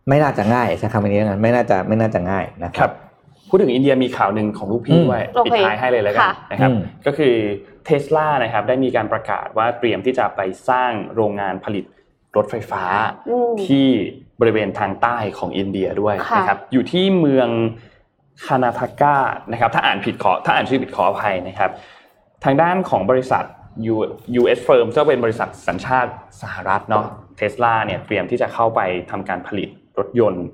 [0.09, 2.92] ไม่น่าจะง่ายใช้คำนี้กันไม่น่าจะไม่น่าจะง่ายนะคครัรับบ
[3.48, 7.34] พูดถึงอินเดียมีข่าวหนึ่งของลูกพี่อืมด้วยโอเคปิดท้ายให้เลยแล้วกันค่ะนะครับอืมก็คือ
[7.89, 11.84] เทสลานะครับได้มีการประกาศว่าเตรียมที่จะไปสร้างโรงงานผลิต
[12.36, 12.84] รถไฟฟ้า
[13.28, 13.89] อืมที่
[14.41, 17.49] บริเวณทางใต้ของอินเดียด้วยค่ะนะครับอยู่ที่เมือง
[18.47, 19.16] คานาทาก้า
[19.53, 21.70] นะครับถ้าอ่านผิดขอถ้าอ่านชื่อผิดขออภัยนะครับ
[22.45, 23.45] ทางด้านของบริษัท
[23.95, 24.09] U-
[24.41, 26.11] US Firm ซึ่งเป็นบริษัทสัญชาติ
[26.43, 27.05] สหรัฐเนาะ
[27.36, 28.80] เทสลาเนี่ยเตรียมที่จะเข้าไป
[29.11, 29.68] ทำการผลิต
[29.99, 30.45] รถยนต์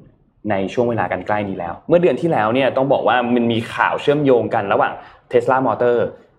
[0.50, 4.92] ในช่วงเวลากันใกล้นี้แล้ว เมื่อเดือนที่แล้วเนี่ยต้องบอกว่ามันมีข่าวเชื่อมโยงกันระหว่าง
[5.32, 5.98] Tesla Motor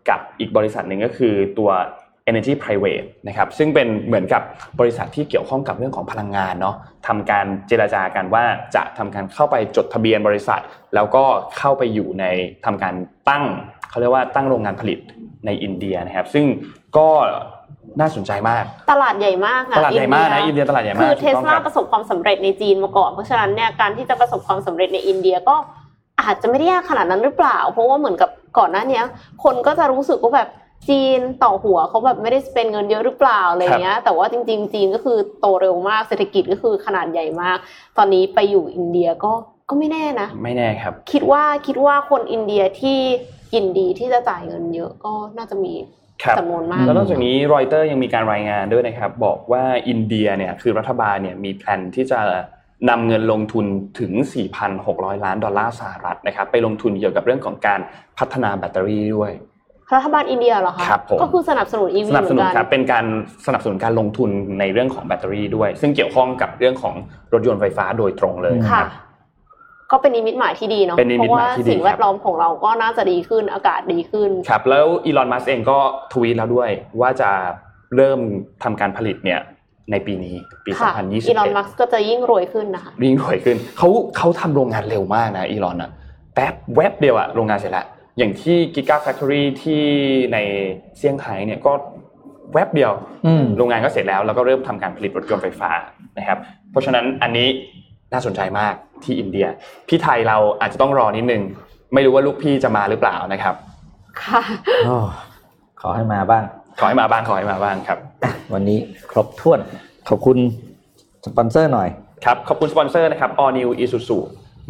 [0.10, 1.72] กับอีกบริษัทหนึ่งก็คือตัว
[2.30, 4.41] Energy Private นะครับซึ่งเป็นเหมือนกับ
[4.80, 6.76] บริษัทที่เกี่ยวข้องกับเรื่องของพลังงานเนาะ
[7.08, 8.43] ทำการเจรจากันว่า
[8.76, 10.62] จะทำการเข้าไปจดทะเบียนบริษัท
[10.95, 11.24] แล้วก็
[11.58, 12.26] เข้าไปอยู่ใน
[12.66, 12.93] ทำการ
[13.30, 13.43] ตั้ง
[13.89, 14.99] เขาเรียกว่าตั้งโรงงานผลิต
[15.45, 16.45] ในอินเดียนะครับ ซึ่ง
[16.97, 17.08] ก็
[17.99, 25.56] น่าสนใจมาก ตลาดใหญ่มากอะตลาดใหญ่มากนะอินเดียตลาดใหญ่มากคือเทถูสกต้ลาองครับประสบความสำเร็จในจีนมาก่อนเพราะฉะนั้นเนี่ยการที่จะประสบความสำเร็จในอินเดียก็
[26.22, 29.03] อาจจะไม่ได้ยากขนาดนั้นหรือเปล่า เพราะว่าเหมือนกับ ก่อนหน้าเนี้ย
[29.43, 30.49] คนก็จะรู้สึกว่าแบบ
[30.89, 37.58] จีนต่อหัวเขาแบบไม่ได้สเปนเงินเยอะหรือเปล่าอะไรเงี้ย แต่ว่าจริง ๆ จีนก็คือโตเร็วมากเศรษฐกิจก็คือขนาดใหญ่มาก
[37.97, 39.32] ตอนนี้ไปอยู่อินเดียก็
[39.70, 42.99] ก็ไม่แน่นะ ไม่แน่ครับ คิดว่าคิดว่าคนอินเดียที่
[43.56, 45.74] ยินดีที่จะจ่ายเงินเยอะก็น่าจะมี
[46.24, 52.20] ครับจำนวนมาก แล้วนอกจากนี้รอยเตอร์ยังมีการรายงานด้วยนะครับ บอกว่าอินเดียเนี่ยคือรัฐบาลเนี่ยมีแผนที่จะ
[52.89, 53.65] นำเงินลงทุน
[53.99, 54.11] ถึง
[54.67, 57.80] 4,600 ล้านดอลลาร์สหรัฐนะครับไปลงทุนเกี่ยวกับเรื่องของการ
[58.17, 59.32] พัฒนาแบตเตอรี่ด้วย
[59.93, 63.05] รัฐบาลอินเดียเหรอคะครับผมก็คือสนับสนุน EV สนับสนุนเหมือนคกัรับเป็นการ
[63.45, 66.95] สนับสนุนการลงทุนในเรื่องของแบตเตอรี่ด้วย ซึ่งเกี่ยวข้องกับเรื่องของ
[67.34, 68.89] รถยนต์ไฟฟ้าโดยตรงเลยนะคค่ะรับ
[69.91, 75.78] ก็เป็นนิมิตหมายที่ดีเนาะเป็นนิเพมิตราะหมาว่ายที่ดีสิ่งแวดล้อมของเราก็น่าจะดีขึ้นอากาศดีขึ้นครับแล้วอีลอนมัสเองก็
[76.13, 76.69] ทวีตแล้วด้วย
[77.01, 77.32] ว่าจะ
[77.95, 78.19] เริ่ม
[78.63, 79.39] ทำการผลิตเนี่ย
[79.91, 85.91] ในปีนี้ปีค่ะ2021อีลอนมัสก็จะยิ่งรวยขึ้นนะคะยิ่งรวยขึ้นเขาเขาทำโรงงานเร็วมากนะอีลอนอะ
[86.33, 87.86] แป๊บแวบเดียวอะโรงงานเสร็จแล้ว
[88.17, 89.83] อย่างที่ Giga Factory ที่
[90.33, 90.38] ใน
[90.97, 91.71] เซี่ยงไฮ้เนี่ยก็
[92.53, 92.91] แวบเดียว
[93.25, 95.71] อืมโรงงานก็เสร็จแล้วแล้วก็เริ่มทำการผลิตรถยนต์ไฟฟ้า
[96.17, 96.38] นะครับ
[96.71, 97.47] เพราะฉะนั้นอันนี้
[98.13, 98.73] น่าสนใจมาก
[99.03, 99.47] ที่อินเดีย
[99.88, 101.41] พี่ไทยเราอาจจะต้องรอนิดนึง
[101.93, 103.55] ไม่รู้ว่าลูกพี่จะมาหรือเปล่านะครับ
[104.23, 104.41] ค่ะ
[104.86, 104.97] โอ้
[105.81, 106.43] ขอให้มาบ้าง
[106.80, 107.99] ขอให้มาบ้างขอให้มาบ้างครับ
[108.53, 108.80] วันนี้
[109.11, 109.59] ครบถ้วน
[110.09, 110.38] ขอบคุณ
[111.26, 111.89] สปอนเซอร์หน่อย
[112.26, 114.19] ครับขอบคุณสปอนเซอร์นะครับ All New Isuzu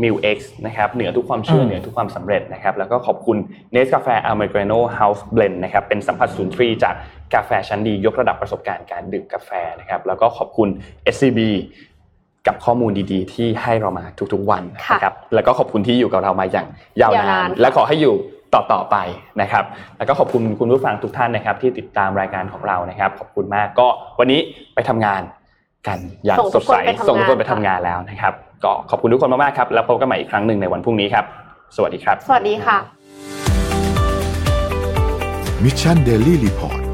[0.03, 3.37] m i l X นะครับเหนือทุกความเชื่ออืมเหนือทุกความสำเร็จนะครับแล้วก็ขอบคุณ
[3.75, 6.95] n e s กาแฟ Americano House Blend นะครับเป็นสัมผัสศูนย์ฟรีจาก
[7.33, 9.49] กาแฟชั้นดี ยกระดับประสบการณ์การดื่มกาแฟ
[9.79, 10.69] นะครับแล้วก็ขอบคุณ
[11.13, 11.39] SCB
[12.47, 16.67] กับข้อมูลดีๆ ที่ให้เรามาทุกๆวันค่ะนะครับแล้วก็ขอบคุณที่อยู่กับเรามาอย่าง
[17.01, 18.15] ยาวยาวนานาน และขอให้อยู่
[18.53, 18.97] ต่อๆไป
[19.41, 19.63] นะครับ
[19.97, 23.87] แล้วก็ขอบคุณคุณผู้ฟังทุกท่านนะครับ ที่ติดตามรายการของเรานะครับ ขอบคุณมากก็
[24.19, 24.39] วันนี้
[24.75, 25.21] ไปทำงาน
[25.87, 28.33] กันอย่างส่งสทุดกคนใสไปทำงานส่งทุกคนไปทำค่ะงานแล้วนะครับ
[28.63, 31.25] ก็ขอบคุณทุกคนมากๆครับ แล้วพบกันใหม่อีกครั้งหนึ่งในวันพรุ่งนี้ครับ
[31.75, 32.77] สวัสดีครับ สวัสดีค่ะ
[35.63, 36.84] Mission Daily Report